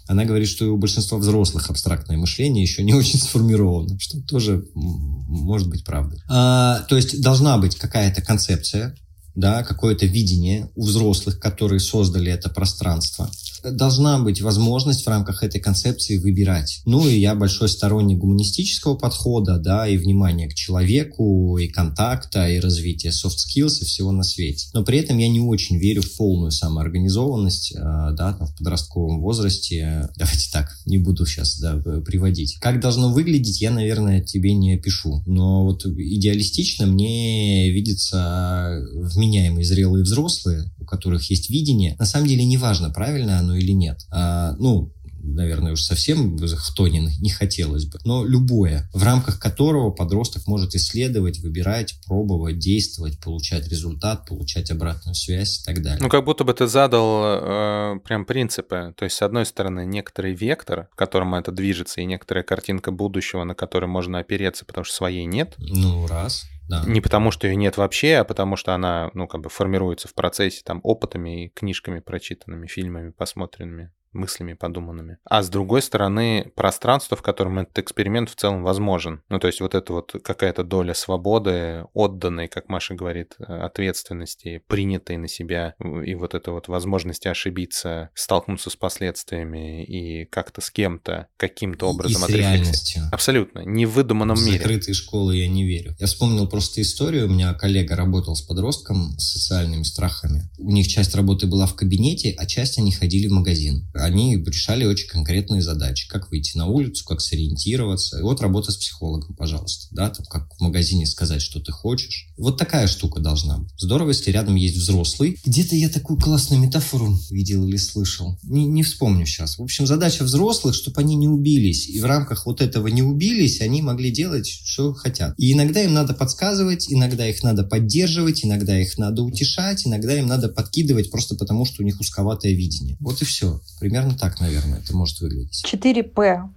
[0.06, 5.68] она говорит, что у большинства взрослых абстрактное мышление еще не очень сформировано, что тоже может
[5.68, 6.20] быть правдой.
[6.28, 8.96] А, то есть должна быть какая-то концепция,
[9.38, 13.30] да, какое-то видение у взрослых, которые создали это пространство
[13.62, 16.80] должна быть возможность в рамках этой концепции выбирать.
[16.84, 22.60] Ну и я большой сторонник гуманистического подхода, да, и внимания к человеку, и контакта, и
[22.60, 24.68] развития soft skills и всего на свете.
[24.74, 29.20] Но при этом я не очень верю в полную самоорганизованность, э, да, там, в подростковом
[29.20, 30.08] возрасте.
[30.16, 32.58] Давайте так, не буду сейчас да, приводить.
[32.60, 35.22] Как должно выглядеть, я, наверное, тебе не пишу.
[35.26, 42.26] Но вот идеалистично мне видится в вменяемые зрелые взрослые, у которых есть видение, на самом
[42.26, 44.00] деле неважно, правильно оно или нет.
[44.10, 49.90] А, ну, наверное, уж совсем кто не, не хотелось бы, но любое, в рамках которого
[49.90, 55.98] подросток может исследовать, выбирать, пробовать, действовать, получать результат, получать обратную связь и так далее.
[56.00, 58.94] Ну, как будто бы ты задал э, прям принципы.
[58.96, 63.44] То есть, с одной стороны, некоторый вектор, в котором это движется, и некоторая картинка будущего,
[63.44, 65.54] на которой можно опереться, потому что своей нет.
[65.58, 66.44] Ну, раз.
[66.68, 66.82] Да.
[66.86, 70.14] Не потому, что ее нет вообще, а потому что она, ну, как бы формируется в
[70.14, 75.18] процессе там опытами и книжками прочитанными, фильмами посмотренными мыслями подуманными.
[75.24, 79.22] А с другой стороны, пространство, в котором этот эксперимент в целом возможен.
[79.28, 84.62] Ну, то есть вот это вот какая-то доля свободы, отданной, как Маша говорит, э, ответственности,
[84.66, 90.70] принятой на себя, и вот это вот возможности ошибиться, столкнуться с последствиями и как-то с
[90.70, 93.02] кем-то, каким-то образом и с реальностью.
[93.12, 93.60] Абсолютно.
[93.60, 94.58] Не в выдуманном в мире.
[94.58, 95.94] закрытые школы я не верю.
[95.98, 97.26] Я вспомнил просто историю.
[97.26, 100.48] У меня коллега работал с подростком с социальными страхами.
[100.58, 104.84] У них часть работы была в кабинете, а часть они ходили в магазин они решали
[104.84, 106.08] очень конкретные задачи.
[106.08, 108.18] Как выйти на улицу, как сориентироваться.
[108.18, 109.88] И вот работа с психологом, пожалуйста.
[109.90, 112.28] Да, там, как в магазине сказать, что ты хочешь.
[112.36, 113.70] Вот такая штука должна быть.
[113.78, 115.38] Здорово, если рядом есть взрослый.
[115.44, 118.38] Где-то я такую классную метафору видел или слышал.
[118.42, 119.58] Не, не вспомню сейчас.
[119.58, 121.88] В общем, задача взрослых, чтобы они не убились.
[121.88, 125.34] И в рамках вот этого не убились, они могли делать, что хотят.
[125.38, 130.26] И иногда им надо подсказывать, иногда их надо поддерживать, иногда их надо утешать, иногда им
[130.26, 132.96] надо подкидывать просто потому, что у них узковатое видение.
[133.00, 133.60] Вот и все.
[133.88, 135.64] Примерно так, наверное, это может выглядеть.
[135.64, 136.50] 4П.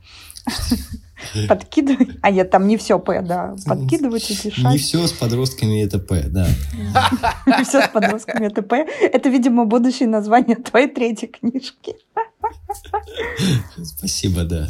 [1.48, 2.10] Подкидывать.
[2.22, 3.56] А нет, там не все П, да.
[3.66, 4.74] Подкидывать, утешать.
[4.74, 6.46] Не все с подростками это П, да.
[7.46, 8.86] Не все с подростками это П.
[9.00, 11.96] Это, видимо, будущее название твоей третьей книжки.
[13.82, 14.68] Спасибо, да.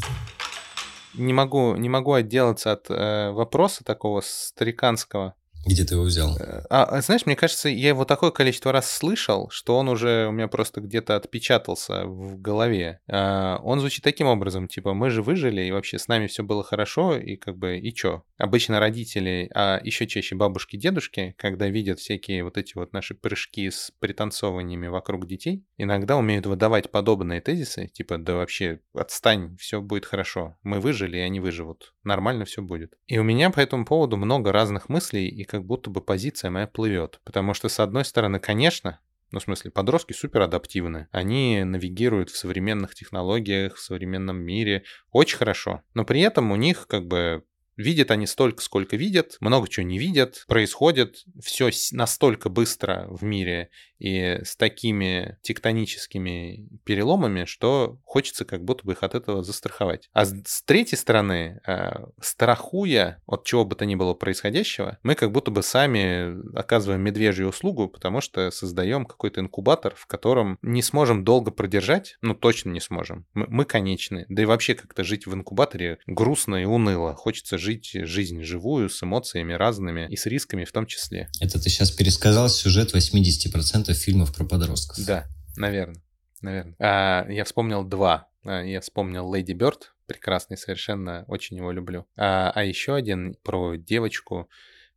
[1.15, 5.33] Не могу, не могу отделаться от э, вопроса такого стариканского.
[5.65, 6.35] Где ты его взял?
[6.37, 10.27] Э, а, а, знаешь, мне кажется, я его такое количество раз слышал, что он уже
[10.27, 12.99] у меня просто где-то отпечатался в голове.
[13.07, 16.63] А, он звучит таким образом, типа, мы же выжили, и вообще с нами все было
[16.63, 18.23] хорошо, и как бы, и чё?
[18.37, 23.69] Обычно родители, а еще чаще бабушки, дедушки, когда видят всякие вот эти вот наши прыжки
[23.69, 30.05] с пританцовываниями вокруг детей, иногда умеют выдавать подобные тезисы, типа, да вообще, отстань, все будет
[30.05, 30.57] хорошо.
[30.63, 31.93] Мы выжили, и они выживут.
[32.03, 32.95] Нормально все будет.
[33.05, 36.65] И у меня по этому поводу много разных мыслей, и как будто бы позиция моя
[36.65, 37.19] плывет.
[37.25, 41.07] Потому что, с одной стороны, конечно, ну, в смысле, подростки супер адаптивны.
[41.11, 45.81] Они навигируют в современных технологиях, в современном мире очень хорошо.
[45.93, 47.43] Но при этом у них как бы
[47.81, 53.69] Видят они столько, сколько видят, много чего не видят, происходит все настолько быстро в мире
[54.01, 60.09] и с такими тектоническими переломами, что хочется как будто бы их от этого застраховать.
[60.13, 65.31] А с третьей стороны, э, страхуя от чего бы то ни было происходящего, мы как
[65.31, 71.23] будто бы сами оказываем медвежью услугу, потому что создаем какой-то инкубатор, в котором не сможем
[71.23, 73.25] долго продержать, ну точно не сможем.
[73.33, 74.25] Мы, мы конечны.
[74.29, 77.13] Да и вообще как-то жить в инкубаторе грустно и уныло.
[77.13, 81.29] Хочется жить жизнь живую, с эмоциями разными и с рисками в том числе.
[81.39, 85.03] Это ты сейчас пересказал сюжет 80% фильмов про подростков.
[85.05, 86.01] Да, наверное.
[86.41, 86.75] Наверное.
[86.79, 88.29] А, я вспомнил два.
[88.43, 92.05] А, я вспомнил Леди Бёрд, прекрасный совершенно, очень его люблю.
[92.17, 94.49] А, а еще один про девочку,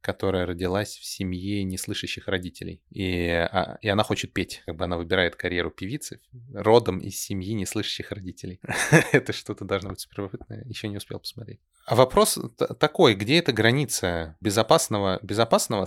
[0.05, 2.83] которая родилась в семье неслышащих родителей.
[2.91, 4.63] И, а, и она хочет петь.
[4.67, 6.21] Как бы она выбирает карьеру певицы
[6.53, 8.61] родом из семьи неслышащих родителей.
[9.13, 10.63] Это что-то должно быть супервыгодное.
[10.67, 11.61] Еще не успел посмотреть.
[11.87, 12.39] А вопрос
[12.81, 15.87] такой, где эта граница безопасного, безопасного?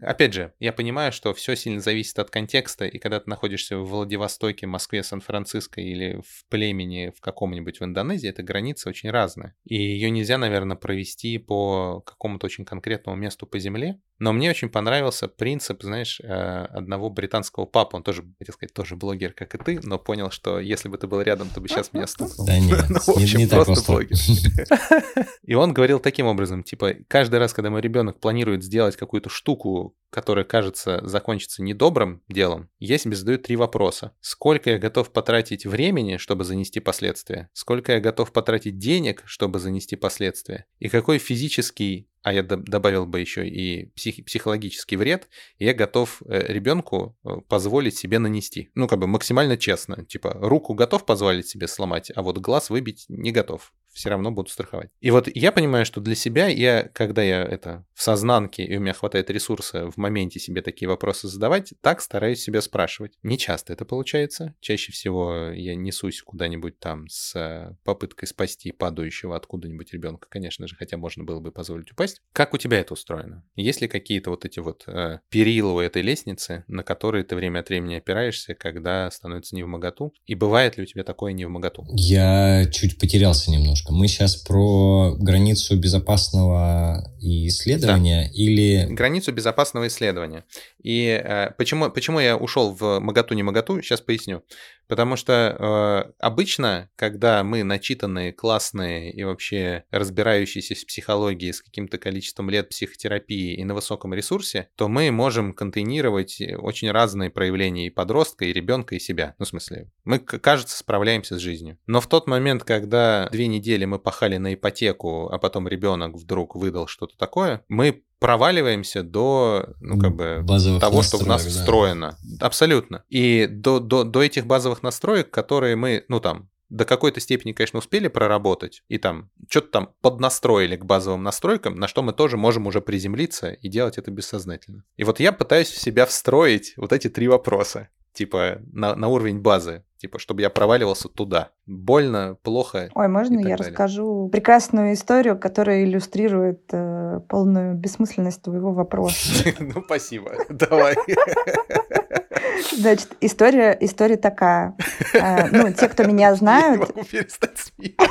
[0.00, 3.86] Опять же, я понимаю, что все сильно зависит от контекста, и когда ты находишься в
[3.86, 9.54] Владивостоке, Москве, Сан-Франциско или в племени в каком-нибудь в Индонезии, эта граница очень разная.
[9.64, 14.00] И ее нельзя, наверное, провести по какому-то очень конкретному месту по земле.
[14.18, 17.96] Но мне очень понравился принцип, знаешь, э, одного британского папы.
[17.98, 21.06] Он тоже, хотел сказать, тоже блогер, как и ты, но понял, что если бы ты
[21.06, 22.46] был рядом, то бы сейчас меня стукнул.
[22.46, 24.16] Да нет, ну, в общем, не, не просто, просто блогер.
[25.42, 29.94] И он говорил таким образом, типа, каждый раз, когда мой ребенок планирует сделать какую-то штуку,
[30.08, 34.12] которая, кажется, закончится недобрым делом, я себе задаю три вопроса.
[34.20, 37.50] Сколько я готов потратить времени, чтобы занести последствия?
[37.52, 40.64] Сколько я готов потратить денег, чтобы занести последствия?
[40.78, 46.52] И какой физический а я добавил бы еще и псих, психологический вред, я готов э,
[46.52, 48.70] ребенку э, позволить себе нанести.
[48.74, 50.04] Ну, как бы максимально честно.
[50.04, 54.50] Типа, руку готов позволить себе сломать, а вот глаз выбить не готов все равно будут
[54.50, 54.90] страховать.
[55.00, 58.80] И вот я понимаю, что для себя я, когда я это в сознанке, и у
[58.80, 63.14] меня хватает ресурса в моменте себе такие вопросы задавать, так стараюсь себя спрашивать.
[63.22, 64.54] Не часто это получается.
[64.60, 70.76] Чаще всего я несусь куда-нибудь там с э, попыткой спасти падающего откуда-нибудь ребенка, конечно же,
[70.76, 72.20] хотя можно было бы позволить упасть.
[72.32, 73.44] Как у тебя это устроено?
[73.54, 77.60] Есть ли какие-то вот эти вот э, перила у этой лестницы, на которые ты время
[77.60, 80.12] от времени опираешься, когда становится не в моготу?
[80.26, 81.86] И бывает ли у тебя такое не в моготу?
[81.92, 83.85] Я чуть потерялся немножко.
[83.90, 88.30] Мы сейчас про границу безопасного исследования да.
[88.32, 88.86] или...
[88.90, 90.44] Границу безопасного исследования.
[90.82, 94.42] И э, почему, почему я ушел в моготу не моготу, сейчас поясню.
[94.88, 101.98] Потому что э, обычно, когда мы начитанные, классные и вообще разбирающиеся в психологии с каким-то
[101.98, 107.90] количеством лет психотерапии и на высоком ресурсе, то мы можем контейнировать очень разные проявления и
[107.90, 109.34] подростка, и ребенка, и себя.
[109.38, 111.78] Ну, в смысле, мы, кажется, справляемся с жизнью.
[111.86, 116.54] Но в тот момент, когда две недели мы пахали на ипотеку, а потом ребенок вдруг
[116.54, 121.50] выдал что-то такое, мы проваливаемся до, ну, как бы, базовых того, что в нас да.
[121.50, 122.18] встроено.
[122.40, 123.04] Абсолютно.
[123.08, 127.78] И до, до, до этих базовых настроек, которые мы, ну, там, до какой-то степени, конечно,
[127.78, 132.66] успели проработать, и там что-то там поднастроили к базовым настройкам, на что мы тоже можем
[132.66, 134.82] уже приземлиться и делать это бессознательно.
[134.96, 139.40] И вот я пытаюсь в себя встроить вот эти три вопроса типа на, на уровень
[139.40, 141.50] базы, типа, чтобы я проваливался туда.
[141.66, 142.90] Больно, плохо.
[142.94, 143.56] Ой, можно я далее.
[143.56, 149.16] расскажу прекрасную историю, которая иллюстрирует э, полную бессмысленность твоего вопроса?
[149.58, 150.32] Ну, спасибо.
[150.48, 150.94] Давай.
[152.76, 154.76] Значит, история, история такая.
[155.12, 156.80] Э, ну, те, кто меня знают...
[156.80, 158.06] Я не могу перестать смеяться.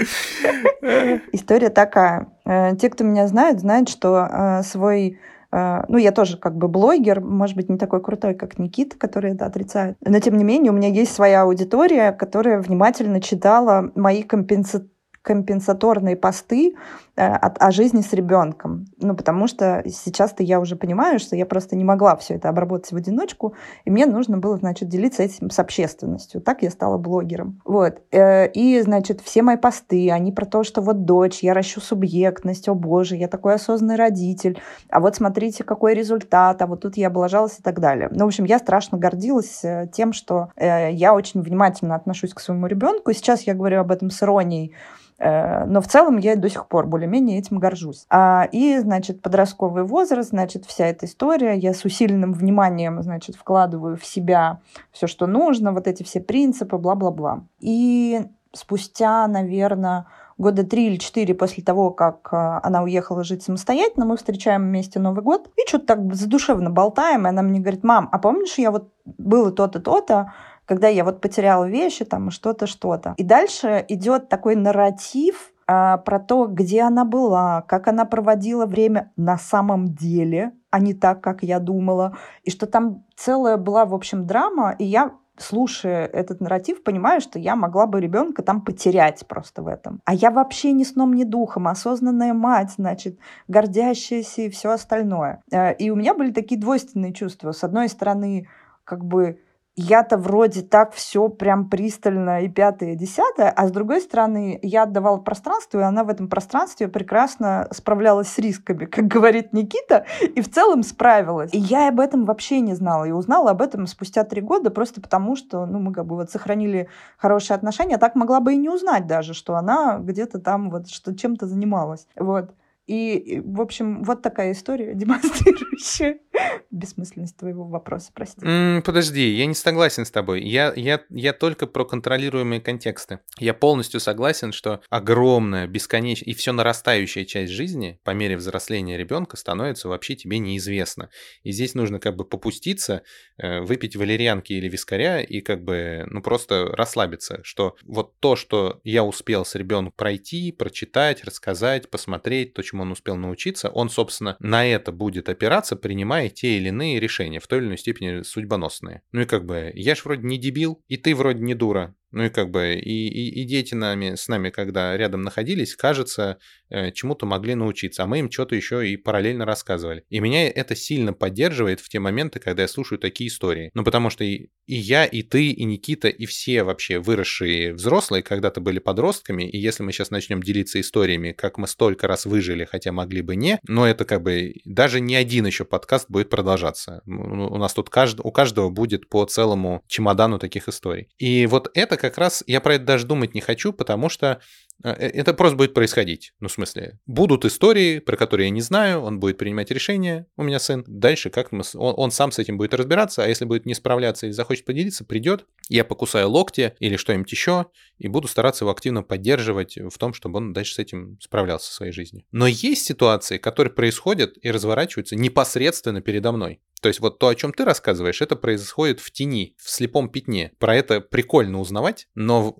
[1.32, 2.28] История такая.
[2.44, 5.18] Э, те, кто меня знают, знают, что э, свой
[5.52, 9.46] ну, я тоже как бы блогер, может быть, не такой крутой, как Никита, который это
[9.46, 9.96] отрицает.
[10.00, 14.90] Но, тем не менее, у меня есть своя аудитория, которая внимательно читала мои компенсаторные
[15.22, 16.74] компенсаторные посты
[17.20, 18.86] э, от, о жизни с ребенком.
[18.98, 22.92] Ну, потому что сейчас-то я уже понимаю, что я просто не могла все это обработать
[22.92, 23.54] в одиночку,
[23.84, 26.40] и мне нужно было, значит, делиться этим с общественностью.
[26.40, 27.60] Так я стала блогером.
[27.64, 28.00] Вот.
[28.10, 32.68] Э, и, значит, все мои посты, они про то, что вот дочь, я ращу субъектность,
[32.68, 37.08] о боже, я такой осознанный родитель, а вот смотрите, какой результат, а вот тут я
[37.08, 38.08] облажалась и так далее.
[38.10, 42.66] Ну, в общем, я страшно гордилась э, тем, что я очень внимательно отношусь к своему
[42.66, 43.12] ребенку.
[43.12, 44.72] Сейчас я говорю об этом с иронией,
[45.18, 48.06] но в целом я до сих пор более-менее этим горжусь.
[48.08, 53.96] А, и, значит, подростковый возраст, значит, вся эта история, я с усиленным вниманием, значит, вкладываю
[53.96, 54.60] в себя
[54.92, 57.44] все, что нужно, вот эти все принципы, бла-бла-бла.
[57.60, 60.06] И спустя, наверное,
[60.38, 64.98] года три или четыре после того, как э, она уехала жить самостоятельно, мы встречаем вместе
[64.98, 68.70] Новый год и что-то так задушевно болтаем, и она мне говорит, мам, а помнишь, я
[68.70, 70.32] вот было то-то, то-то,
[70.64, 73.14] когда я вот потеряла вещи, там, что-то, что-то.
[73.16, 79.12] И дальше идет такой нарратив а, про то, где она была, как она проводила время
[79.16, 82.16] на самом деле, а не так, как я думала.
[82.42, 87.38] И что там целая была, в общем, драма, и я слушая этот нарратив, понимаю, что
[87.38, 90.00] я могла бы ребенка там потерять просто в этом.
[90.04, 93.18] А я вообще ни сном, ни духом, осознанная мать, значит,
[93.48, 95.42] гордящаяся и все остальное.
[95.50, 97.52] Э, и у меня были такие двойственные чувства.
[97.52, 98.48] С одной стороны,
[98.84, 99.40] как бы
[99.80, 104.82] я-то вроде так все прям пристально и пятое, и десятое, а с другой стороны, я
[104.82, 110.40] отдавала пространство, и она в этом пространстве прекрасно справлялась с рисками, как говорит Никита, и
[110.40, 111.52] в целом справилась.
[111.54, 115.00] И я об этом вообще не знала, и узнала об этом спустя три года, просто
[115.00, 118.58] потому что, ну, мы как бы вот сохранили хорошие отношения, а так могла бы и
[118.58, 122.06] не узнать даже, что она где-то там вот что чем-то занималась.
[122.16, 122.50] Вот.
[122.86, 126.18] И, в общем, вот такая история, демонстрирующая
[126.70, 128.40] бессмысленность твоего вопроса, прости.
[128.40, 130.42] Mm, подожди, я не согласен с тобой.
[130.42, 133.20] Я, я, я только про контролируемые контексты.
[133.38, 139.36] Я полностью согласен, что огромная, бесконечная и все нарастающая часть жизни по мере взросления ребенка
[139.36, 141.10] становится вообще тебе неизвестна.
[141.42, 143.02] И здесь нужно как бы попуститься,
[143.38, 148.80] э, выпить валерьянки или вискаря и как бы, ну, просто расслабиться, что вот то, что
[148.84, 154.36] я успел с ребенком пройти, прочитать, рассказать, посмотреть, то, чему он успел научиться, он, собственно,
[154.40, 159.02] на это будет опираться, принимая те или иные решения, в той или иной степени судьбоносные.
[159.12, 161.94] Ну и как бы, я ж вроде не дебил, и ты вроде не дура.
[162.12, 166.38] Ну и как бы и, и, и дети нами, с нами, когда рядом находились, кажется,
[166.68, 170.04] э, чему-то могли научиться, а мы им что-то еще и параллельно рассказывали.
[170.08, 173.70] И меня это сильно поддерживает в те моменты, когда я слушаю такие истории.
[173.74, 178.22] Ну потому что и, и я, и ты, и Никита, и все вообще выросшие взрослые
[178.22, 182.64] когда-то были подростками, и если мы сейчас начнем делиться историями, как мы столько раз выжили,
[182.64, 187.02] хотя могли бы не, но это как бы даже не один еще подкаст будет продолжаться.
[187.06, 188.20] У нас тут кажд...
[188.22, 191.08] у каждого будет по целому чемодану таких историй.
[191.18, 194.40] И вот это как раз, я про это даже думать не хочу, потому что
[194.82, 196.32] э, э, это просто будет происходить.
[196.40, 200.42] Ну, в смысле, будут истории, про которые я не знаю, он будет принимать решения, у
[200.42, 200.84] меня сын.
[200.86, 204.26] Дальше как мы, он, он сам с этим будет разбираться, а если будет не справляться
[204.26, 207.66] или захочет поделиться, придет, я покусаю локти или что-нибудь еще,
[207.98, 211.74] и буду стараться его активно поддерживать в том, чтобы он дальше с этим справлялся в
[211.74, 212.24] своей жизни.
[212.32, 216.60] Но есть ситуации, которые происходят и разворачиваются непосредственно передо мной.
[216.80, 220.52] То есть вот то, о чем ты рассказываешь, это происходит в тени, в слепом пятне.
[220.58, 222.56] Про это прикольно узнавать, но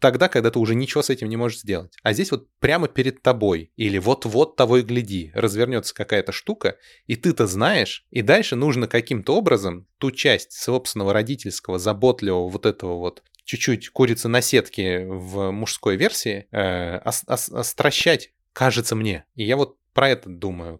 [0.00, 1.96] тогда, когда ты уже ничего с этим не можешь сделать.
[2.02, 7.16] А здесь вот прямо перед тобой или вот-вот того и гляди, развернется какая-то штука, и
[7.16, 13.22] ты-то знаешь, и дальше нужно каким-то образом ту часть собственного родительского, заботливого вот этого вот
[13.44, 19.24] чуть-чуть курицы на сетке в мужской версии э, ос- ос- остращать, кажется мне.
[19.34, 20.78] И я вот про это думаю,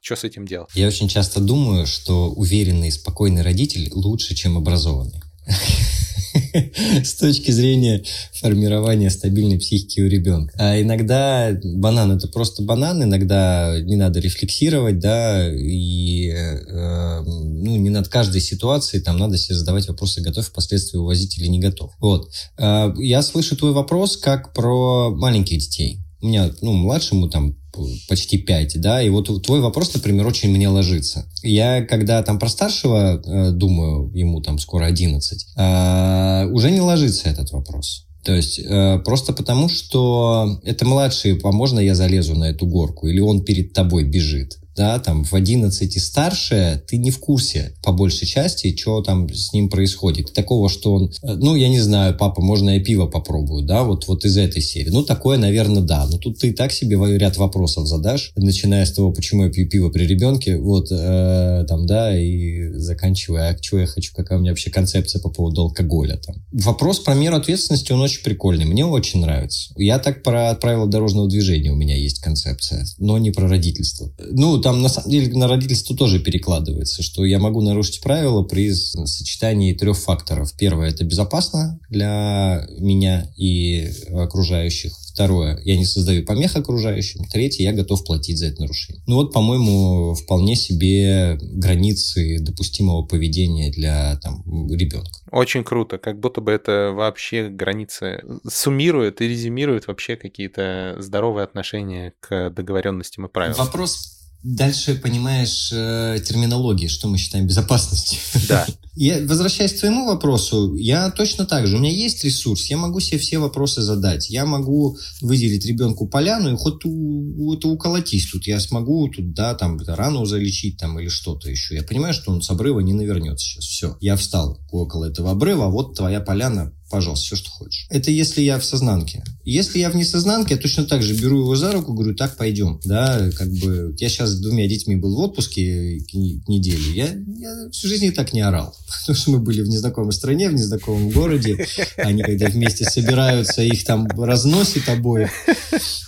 [0.00, 0.70] что с этим делать?
[0.74, 5.22] Я очень часто думаю, что уверенный и спокойный родитель лучше, чем образованный.
[7.04, 10.54] С точки зрения формирования стабильной психики у ребенка.
[10.58, 17.90] А иногда банан это просто банан, иногда не надо рефлексировать, да, и э, ну, не
[17.90, 21.92] над каждой ситуацией там надо себе задавать вопросы, готов впоследствии увозить или не готов.
[21.98, 22.30] Вот.
[22.58, 26.00] Э, я слышу твой вопрос как про маленьких детей.
[26.22, 27.59] У меня, ну, младшему там
[28.08, 31.26] почти 5, да, и вот твой вопрос, например, очень мне ложится.
[31.42, 37.28] Я, когда там про старшего э, думаю, ему там скоро 11, э, уже не ложится
[37.28, 38.06] этот вопрос.
[38.24, 43.06] То есть э, просто потому, что это младший, а можно я залезу на эту горку,
[43.06, 47.74] или он перед тобой бежит да, там в 11 и старше, ты не в курсе
[47.82, 50.32] по большей части, что там с ним происходит.
[50.32, 54.06] Такого, что он, э, ну, я не знаю, папа, можно я пиво попробую, да, вот,
[54.08, 54.90] вот из этой серии.
[54.90, 56.06] Ну, такое, наверное, да.
[56.06, 59.90] Но тут ты так себе ряд вопросов задашь, начиная с того, почему я пью пиво
[59.90, 64.52] при ребенке, вот, э, там, да, и заканчивая, а что я хочу, какая у меня
[64.52, 66.36] вообще концепция по поводу алкоголя там.
[66.52, 69.72] Вопрос про меру ответственности, он очень прикольный, мне очень нравится.
[69.76, 74.12] Я так про правила дорожного движения у меня есть концепция, но не про родительство.
[74.30, 78.72] Ну, там на самом деле на родительство тоже перекладывается, что я могу нарушить правила при
[78.72, 80.54] сочетании трех факторов.
[80.56, 84.92] Первое– это безопасно для меня и окружающих.
[85.12, 87.24] Второе, я не создаю помех окружающим.
[87.24, 89.02] Третье, я готов платить за это нарушение.
[89.06, 95.10] Ну вот, по-моему, вполне себе границы допустимого поведения для там, ребенка.
[95.32, 102.14] Очень круто, как будто бы это вообще границы суммирует и резюмирует вообще какие-то здоровые отношения
[102.20, 103.58] к договоренностям и правилам.
[103.58, 108.18] Вопрос Дальше понимаешь э, терминологии, что мы считаем безопасностью.
[108.48, 108.66] Да.
[109.00, 111.76] Я, возвращаясь к твоему вопросу, я точно так же.
[111.76, 114.28] У меня есть ресурс, я могу себе все вопросы задать.
[114.28, 118.46] Я могу выделить ребенку поляну и хоть у, это уколотись тут.
[118.46, 121.76] Я смогу тут, да, там, рану залечить там или что-то еще.
[121.76, 123.64] Я понимаю, что он с обрыва не навернется сейчас.
[123.64, 127.86] Все, я встал около этого обрыва, вот твоя поляна, пожалуйста, все, что хочешь.
[127.88, 129.24] Это если я в сознанке.
[129.44, 132.80] Если я в несознанке, я точно так же беру его за руку, говорю, так, пойдем.
[132.84, 136.00] Да, как бы, я сейчас с двумя детьми был в отпуске
[136.46, 138.74] неделю, я, я всю жизнь и так не орал.
[139.00, 141.66] Потому что мы были в незнакомой стране, в незнакомом городе.
[141.96, 145.30] Они когда вместе собираются, их там разносит обоих.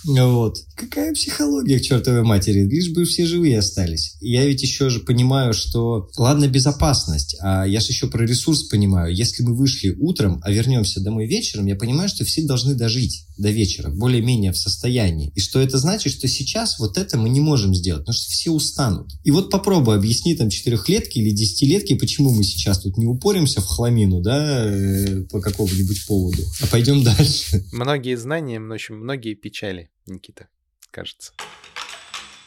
[0.05, 0.57] Вот.
[0.75, 2.63] Какая психология к чертовой матери?
[2.65, 4.17] Лишь бы все живые остались.
[4.19, 9.15] Я ведь еще же понимаю, что, ладно, безопасность, а я же еще про ресурс понимаю.
[9.15, 13.49] Если мы вышли утром, а вернемся домой вечером, я понимаю, что все должны дожить до
[13.49, 15.31] вечера, более-менее в состоянии.
[15.35, 18.51] И что это значит, что сейчас вот это мы не можем сделать, потому что все
[18.51, 19.11] устанут.
[19.23, 23.65] И вот попробуй объясни там четырехлетки или десятилетки, почему мы сейчас тут не упоримся в
[23.65, 27.63] хламину, да, э, по какому-нибудь поводу, а пойдем дальше.
[27.71, 30.47] Многие знания, в общем, многие печали, Никита,
[30.91, 31.33] кажется.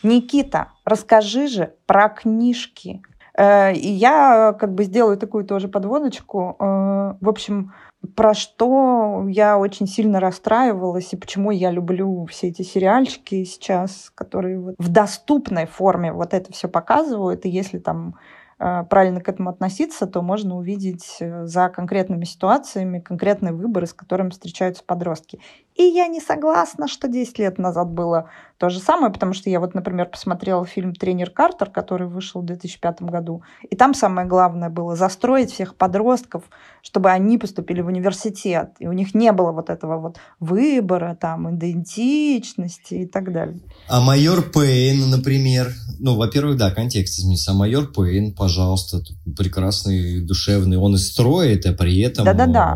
[0.02, 3.02] Никита, расскажи же про книжки.
[3.36, 6.56] Э, и я как бы сделаю такую тоже подводочку.
[6.58, 7.72] Э, в общем,
[8.14, 14.60] про что я очень сильно расстраивалась и почему я люблю все эти сериальчики сейчас, которые
[14.60, 17.44] вот в доступной форме вот это все показывают.
[17.44, 18.16] И если там
[18.58, 24.30] правильно к этому относиться, то можно увидеть э, за конкретными ситуациями конкретные выборы, с которыми
[24.30, 25.40] встречаются подростки.
[25.76, 29.60] И я не согласна, что 10 лет назад было то же самое, потому что я
[29.60, 34.70] вот, например, посмотрела фильм «Тренер Картер», который вышел в 2005 году, и там самое главное
[34.70, 36.44] было застроить всех подростков,
[36.82, 41.54] чтобы они поступили в университет, и у них не было вот этого вот выбора, там,
[41.54, 43.58] идентичности и так далее.
[43.88, 47.50] А майор Пейн, например, ну, во-первых, да, контекст изменится.
[47.50, 49.02] А майор Пейн, пожалуйста,
[49.36, 52.74] прекрасный, душевный, он и строит, а при этом Да-да-да.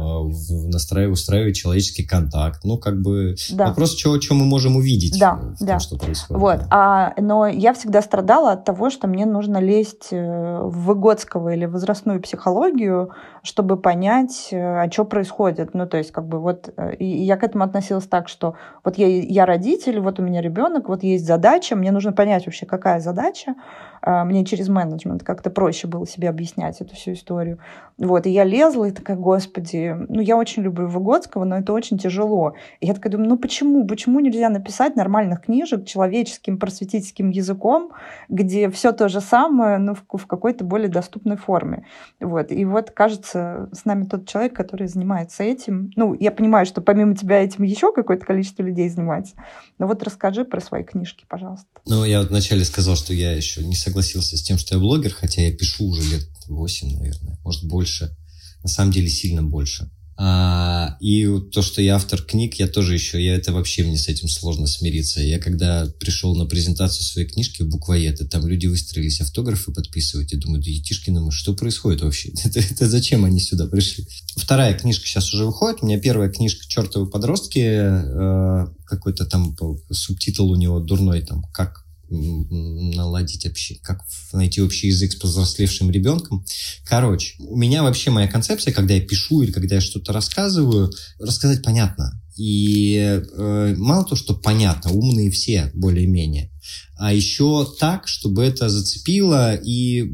[0.68, 2.64] настраивает, устраивает человеческий контакт.
[2.64, 3.68] Ну, как как бы да.
[3.68, 5.78] вопрос, что, что мы можем увидеть да, в том, да.
[5.78, 6.40] что происходит.
[6.40, 6.60] Вот.
[6.70, 11.66] А, но я всегда страдала от того, что мне нужно лезть э, в выгодского или
[11.66, 13.10] возрастную психологию,
[13.42, 15.74] чтобы понять, э, а что происходит.
[15.74, 18.54] Ну, то есть, как бы вот, э, и я к этому относилась так, что
[18.84, 22.66] вот я, я родитель, вот у меня ребенок, вот есть задача, мне нужно понять вообще,
[22.66, 23.54] какая задача,
[24.02, 27.58] а, мне через менеджмент как-то проще было себе объяснять эту всю историю.
[27.98, 31.98] Вот, и я лезла и такая, господи, ну, я очень люблю Выгодского, но это очень
[31.98, 32.54] тяжело.
[32.80, 33.86] И я такая думаю, ну, почему?
[33.86, 37.92] Почему нельзя написать нормальных книжек человеческим просветительским языком,
[38.30, 41.84] где все то же самое, но в, в какой-то более доступной форме?
[42.20, 45.90] Вот, и вот, кажется, с нами тот человек, который занимается этим.
[45.97, 49.35] Ну, я понимаю, что помимо тебя этим еще какое-то количество людей занимается.
[49.78, 51.66] Но вот расскажи про свои книжки, пожалуйста.
[51.86, 55.43] Ну, я вначале сказал, что я еще не согласился с тем, что я блогер, хотя
[55.43, 58.16] я пишу уже лет 8, наверное, может больше.
[58.62, 59.90] На самом деле сильно больше.
[60.22, 64.06] А, и то, что я автор книг, я тоже еще, я это вообще мне с
[64.06, 65.22] этим сложно смириться.
[65.22, 70.38] Я когда пришел на презентацию своей книжки в буквоед, там люди выстроились автографы подписывать, я
[70.38, 72.32] думаю, да Етишкина, ну что происходит вообще?
[72.44, 74.06] это, это зачем они сюда пришли?
[74.36, 79.56] Вторая книжка сейчас уже выходит, у меня первая книжка «Чертовы подростки», э, какой-то там
[79.90, 86.45] субтитул у него дурной, там, как наладить вообще, как найти общий язык с повзрослевшим ребенком.
[86.85, 91.62] Короче, у меня вообще моя концепция, когда я пишу или когда я что-то рассказываю, рассказать
[91.62, 92.20] понятно.
[92.40, 96.50] И э, мало то, что понятно, умные все более-менее,
[96.96, 100.04] а еще так, чтобы это зацепило и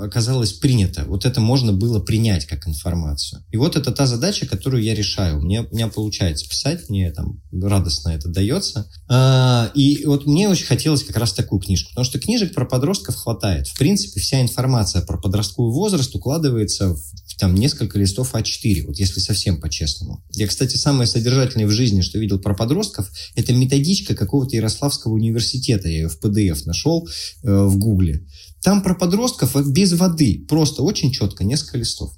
[0.00, 1.04] оказалось принято.
[1.06, 3.44] Вот это можно было принять как информацию.
[3.50, 5.40] И вот это та задача, которую я решаю.
[5.40, 8.88] Мне, у меня получается писать, мне там радостно это дается.
[9.08, 13.16] А, и вот мне очень хотелось как раз такую книжку, потому что книжек про подростков
[13.16, 13.66] хватает.
[13.66, 19.20] В принципе, вся информация про подростковый возраст укладывается в там несколько листов А4, вот если
[19.20, 20.24] совсем по-честному.
[20.30, 25.88] Я, кстати, самое содержательное в жизни, что видел про подростков, это методичка какого-то Ярославского университета,
[25.88, 28.26] я ее в PDF нашел э, в Гугле.
[28.62, 32.12] Там про подростков без воды, просто очень четко, несколько листов.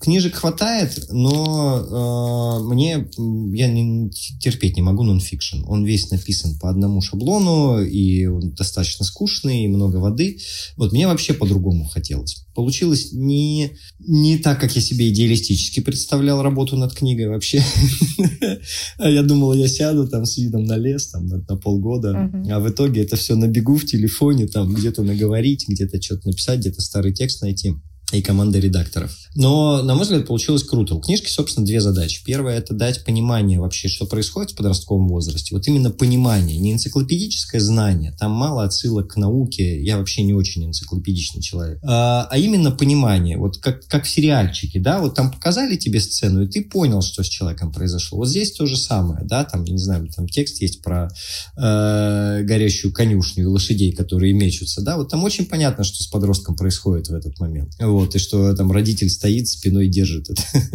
[0.00, 3.06] Книжек хватает, но э, мне
[3.52, 4.10] я не,
[4.40, 5.58] терпеть не могу нонфикшн.
[5.66, 10.38] Он весь написан по одному шаблону, и он достаточно скучный, и много воды.
[10.78, 12.46] Вот мне вообще по-другому хотелось.
[12.54, 17.62] Получилось не, не так, как я себе идеалистически представлял работу над книгой вообще.
[18.98, 22.70] Я думал, я сяду там с видом на лес там, на, на полгода, а в
[22.70, 27.12] итоге это все на бегу в телефоне, там где-то наговорить, где-то что-то написать, где-то старый
[27.12, 27.74] текст найти
[28.16, 29.16] и команда редакторов.
[29.34, 30.94] Но, на мой взгляд, получилось круто.
[30.94, 32.22] У книжки, собственно, две задачи.
[32.24, 35.54] Первая– это дать понимание вообще, что происходит в подростковом возрасте.
[35.54, 38.12] Вот именно понимание, не энциклопедическое знание.
[38.18, 39.82] Там мало отсылок к науке.
[39.82, 41.78] Я вообще не очень энциклопедичный человек.
[41.84, 43.38] А, а именно понимание.
[43.38, 45.00] Вот как, как в сериальчике, да?
[45.00, 48.18] Вот там показали тебе сцену, и ты понял, что с человеком произошло.
[48.18, 49.44] Вот здесь то же самое, да?
[49.44, 51.08] Там, я не знаю, там текст есть про
[51.56, 54.96] э, горящую конюшню и лошадей, которые мечутся, да?
[54.96, 57.74] Вот там очень понятно, что с подростком происходит в этот момент.
[57.78, 60.28] Вот, и что там родитель стоит, спиной держит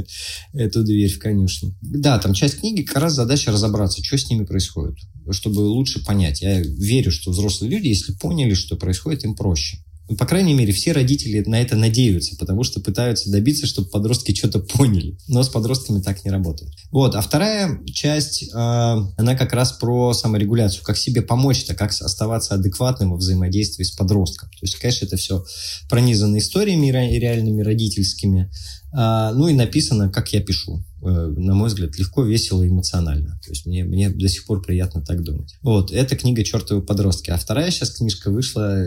[0.54, 1.76] эту дверь в конюшню.
[1.82, 4.98] Да, там часть книги как раз задача разобраться, что с ними происходит,
[5.32, 6.42] чтобы лучше понять.
[6.42, 9.78] Я верю, что взрослые люди, если поняли, что происходит, им проще.
[10.08, 14.36] Ну, по крайней мере, все родители на это надеются, потому что пытаются добиться, чтобы подростки
[14.36, 15.18] что-то поняли.
[15.28, 16.72] Но с подростками так не работает.
[16.92, 17.16] Вот.
[17.16, 20.84] А вторая часть, э, она как раз про саморегуляцию.
[20.84, 24.50] Как себе помочь-то, как оставаться адекватным во взаимодействии с подростком.
[24.50, 25.44] То есть, конечно, это все
[25.90, 28.52] пронизано историями реальными родительскими.
[28.96, 33.40] Э, ну и написано, как я пишу э, на мой взгляд, легко, весело эмоционально.
[33.44, 35.56] То есть мне, мне до сих пор приятно так думать.
[35.64, 37.32] Вот, это книга «Чертовы подростки».
[37.32, 38.86] А вторая сейчас книжка вышла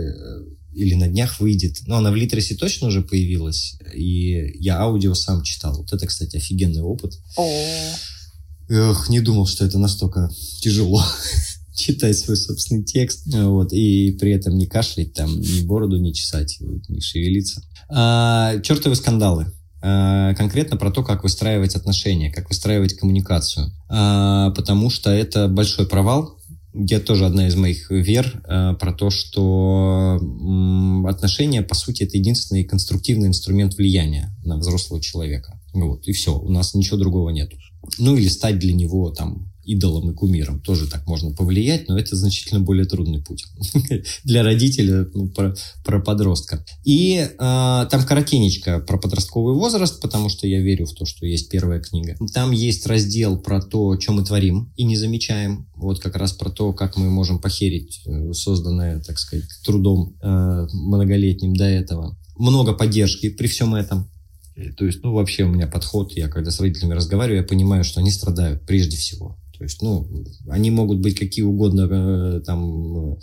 [0.79, 1.81] или на днях выйдет.
[1.87, 5.77] Но она в Литресе точно уже появилась, и я аудио сам читал.
[5.77, 7.19] Вот это, кстати, офигенный опыт.
[8.69, 10.31] Эх, не думал, что это настолько
[10.61, 11.03] тяжело
[11.75, 16.59] читать свой собственный текст, вот, и при этом не кашлять там, ни бороду не чесать,
[16.89, 17.63] не шевелиться.
[17.89, 19.53] А, чертовы скандалы.
[19.81, 23.73] А, конкретно про то, как выстраивать отношения, как выстраивать коммуникацию.
[23.89, 26.38] А, потому что это большой провал,
[26.73, 32.19] где тоже одна из моих вер э, про то, что э, отношения, по сути, это
[32.19, 35.61] единственный конструктивный инструмент влияния на взрослого человека.
[35.73, 37.53] Вот, и все, у нас ничего другого нет.
[37.99, 40.61] Ну, или стать для него там идолом и кумиром.
[40.61, 43.45] Тоже так можно повлиять, но это значительно более трудный путь
[44.25, 45.55] для родителя, ну, про,
[45.85, 46.65] про подростка.
[46.85, 51.51] И э, там коротенечко про подростковый возраст, потому что я верю в то, что есть
[51.51, 52.17] первая книга.
[52.33, 55.69] Там есть раздел про то, что мы творим и не замечаем.
[55.77, 60.67] Вот как раз про то, как мы можем похерить э, созданное, так сказать, трудом э,
[60.73, 62.17] многолетним до этого.
[62.39, 64.11] Много поддержки при всем этом.
[64.77, 68.01] То есть, ну, вообще у меня подход, я когда с родителями разговариваю, я понимаю, что
[68.01, 69.37] они страдают прежде всего.
[69.59, 70.09] То есть, ну,
[70.49, 73.19] они могут быть какие угодно э, там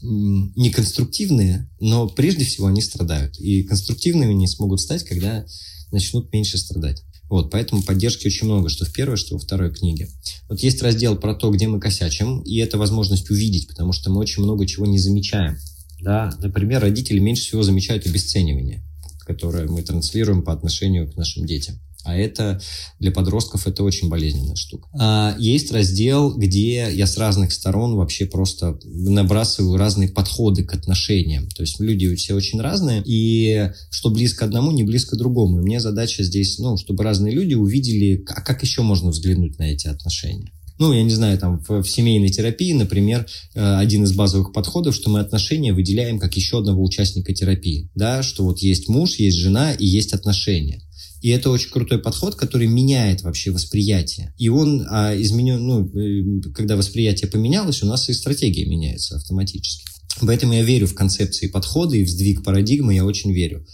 [0.00, 3.38] неконструктивные, но прежде всего они страдают.
[3.40, 5.44] И конструктивными не смогут стать, когда
[5.90, 7.02] начнут меньше страдать.
[7.28, 10.08] Вот, поэтому поддержки очень много, что в первой, что во второй книге.
[10.48, 14.18] Вот есть раздел про то, где мы косячим, и это возможность увидеть, потому что мы
[14.18, 15.56] очень много чего не замечаем.
[16.00, 16.32] Да?
[16.40, 18.84] Например, родители меньше всего замечают обесценивание,
[19.20, 21.80] которое мы транслируем по отношению к нашим детям.
[22.04, 22.60] А это
[22.98, 24.88] для подростков это очень болезненная штука.
[24.98, 31.48] А, есть раздел, где я с разных сторон вообще просто набрасываю разные подходы к отношениям.
[31.48, 35.58] То есть люди все очень разные, и что близко одному, не близко другому.
[35.58, 39.64] И мне задача здесь, ну, чтобы разные люди увидели, а как еще можно взглянуть на
[39.64, 44.14] эти отношения ну, я не знаю, там в, в семейной терапии, например, э, один из
[44.14, 48.88] базовых подходов, что мы отношения выделяем как еще одного участника терапии, да, что вот есть
[48.88, 50.80] муж, есть жена и есть отношения.
[51.20, 54.34] И это очень крутой подход, который меняет вообще восприятие.
[54.38, 59.89] И он а, изменен, ну, э, когда восприятие поменялось, у нас и стратегия меняется автоматически.
[60.20, 63.64] Поэтому я верю в концепции подхода и в сдвиг парадигмы, я очень верю.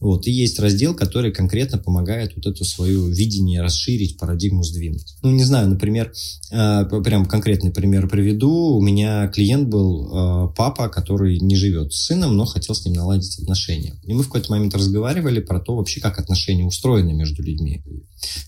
[0.00, 0.26] Вот.
[0.26, 5.14] И есть раздел, который конкретно помогает вот это свое видение расширить, парадигму сдвинуть.
[5.22, 6.12] Ну, не знаю, например,
[6.50, 8.76] э, прям конкретный пример приведу.
[8.76, 12.94] У меня клиент был э, папа, который не живет с сыном, но хотел с ним
[12.94, 13.94] наладить отношения.
[14.02, 17.82] И мы в какой-то момент разговаривали про то вообще, как отношения устроены между людьми.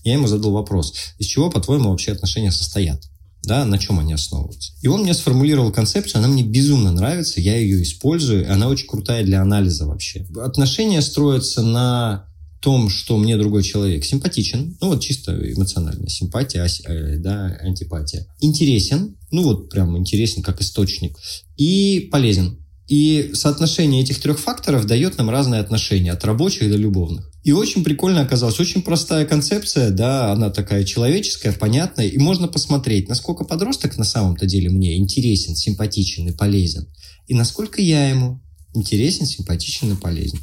[0.03, 3.01] Я ему задал вопрос, из чего, по-твоему, вообще отношения состоят?
[3.45, 4.73] Да, на чем они основываются.
[4.81, 9.23] И он мне сформулировал концепцию, она мне безумно нравится, я ее использую, она очень крутая
[9.23, 10.25] для анализа вообще.
[10.37, 12.27] Отношения строятся на
[12.59, 18.25] том, что мне другой человек симпатичен, ну вот чисто эмоционально, симпатия, э, да, антипатия.
[18.39, 21.15] Интересен, ну вот прям интересен как источник,
[21.57, 22.64] и полезен.
[22.87, 27.31] И соотношение этих трех факторов дает нам разные отношения, от рабочих до любовных.
[27.43, 28.59] И очень прикольно оказалось.
[28.59, 32.07] Очень простая концепция, да, она такая человеческая, понятная.
[32.07, 36.87] И можно посмотреть, насколько подросток на самом-то деле мне интересен, симпатичен и полезен.
[37.27, 38.41] И насколько я ему
[38.73, 40.39] интересен, симпатичен и полезен.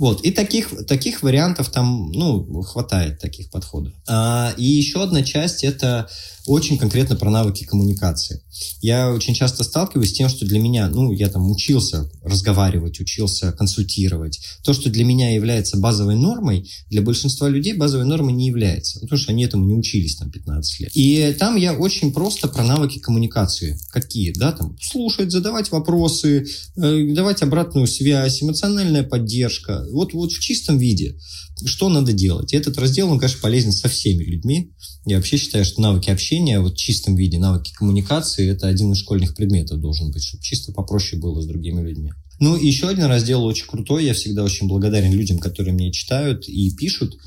[0.00, 3.92] Вот, и таких, таких вариантов там, ну, хватает таких подходов.
[4.08, 6.08] А, и еще одна часть– это
[6.46, 8.42] очень конкретно про навыки коммуникации.
[8.80, 13.52] Я очень часто сталкиваюсь с тем, что для меня, ну, я там учился разговаривать, учился
[13.52, 14.40] консультировать.
[14.64, 18.98] То, что для меня является базовой нормой, для большинства людей базовой нормой не является.
[18.98, 20.90] Ну, потому что они этому не учились там 15 лет.
[20.94, 23.78] И там я очень просто про навыки коммуникации.
[23.90, 26.46] Какие, да, там, слушать, задавать вопросы,
[26.76, 29.86] э, давать обратную связь, эмоциональная поддержка.
[29.90, 31.16] Вот, вот в чистом виде.
[31.64, 32.54] Что надо делать?
[32.54, 34.72] Этот раздел, он, конечно, полезен со всеми людьми.
[35.06, 38.98] Я вообще считаю, что навыки общения вот в чистом виде, навыки коммуникации– это один из
[38.98, 42.12] школьных предметов должен быть, чтобы чисто попроще было с другими людьми.
[42.38, 46.48] Ну, и еще один раздел очень крутой, я всегда очень благодарен людям, которые мне читают
[46.48, 47.18] и пишут.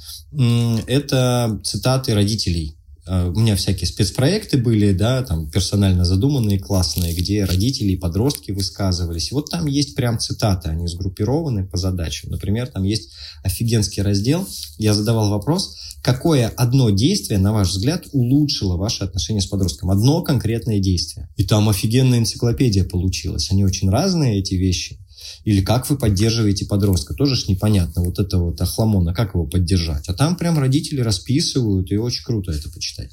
[0.88, 7.92] Это цитаты родителей у меня всякие спецпроекты были, да, там персонально задуманные, классные, где родители
[7.92, 9.32] и подростки высказывались.
[9.32, 12.32] И вот там есть прям цитаты, они сгруппированы по задачам.
[12.32, 13.10] Например, там есть
[13.44, 14.48] офигенский раздел.
[14.78, 19.92] Я задавал вопрос, какое одно действие, на ваш взгляд, улучшило ваши отношения с подростком?
[19.92, 21.30] Одно конкретное действие.
[21.36, 23.52] И там офигенная энциклопедия получилась.
[23.52, 25.03] Они очень разные, эти вещи.
[25.44, 28.04] Или как вы поддерживаете подростка, тоже ж непонятно.
[28.04, 30.10] Вот это вот охламона, как его поддержать.
[30.10, 33.12] А там прям родители расписывают, и очень круто это почитать.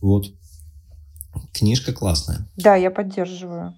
[0.00, 0.26] Вот.
[1.52, 2.46] Книжка классная.
[2.56, 3.74] Да, я поддерживаю.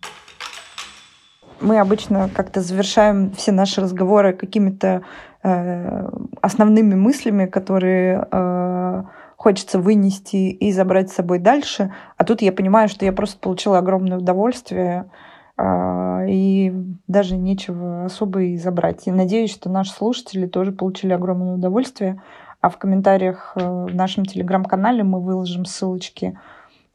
[1.61, 5.03] Мы обычно как-то завершаем все наши разговоры какими-то
[5.43, 6.09] э,
[6.43, 9.03] основными мыслями, которые э,
[9.37, 11.93] хочется вынести и забрать с собой дальше.
[12.17, 15.11] А тут я понимаю, что я просто получила огромное удовольствие
[15.61, 16.73] и
[17.07, 19.07] даже нечего особо и забрать.
[19.07, 22.21] И надеюсь, что наши слушатели тоже получили огромное удовольствие.
[22.61, 26.39] А в комментариях э, в нашем телеграм-канале мы выложим ссылочки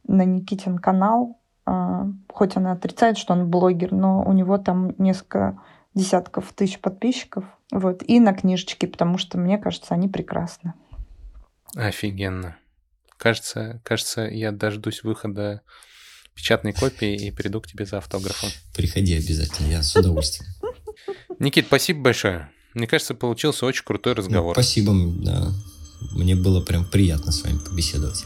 [0.07, 1.37] на Никитин канал.
[1.65, 5.61] А, хоть она отрицает, что он блогер, но у него там несколько
[5.93, 7.45] десятков тысяч подписчиков.
[7.71, 8.01] Вот.
[8.01, 10.73] И на книжечки, потому что, мне кажется, они прекрасны.
[11.75, 12.57] Офигенно.
[13.17, 15.61] Кажется, кажется, я дождусь выхода
[16.39, 18.49] печатной копии и приду к тебе за автографом.
[18.73, 20.49] Приходи обязательно, я с удовольствием.
[21.39, 22.49] Никит, спасибо большое.
[22.73, 24.55] Мне кажется, получился очень крутой ну, разговор.
[24.55, 25.53] Ну, спасибо, да.
[26.11, 28.25] Мне было прям приятно с вами побеседовать.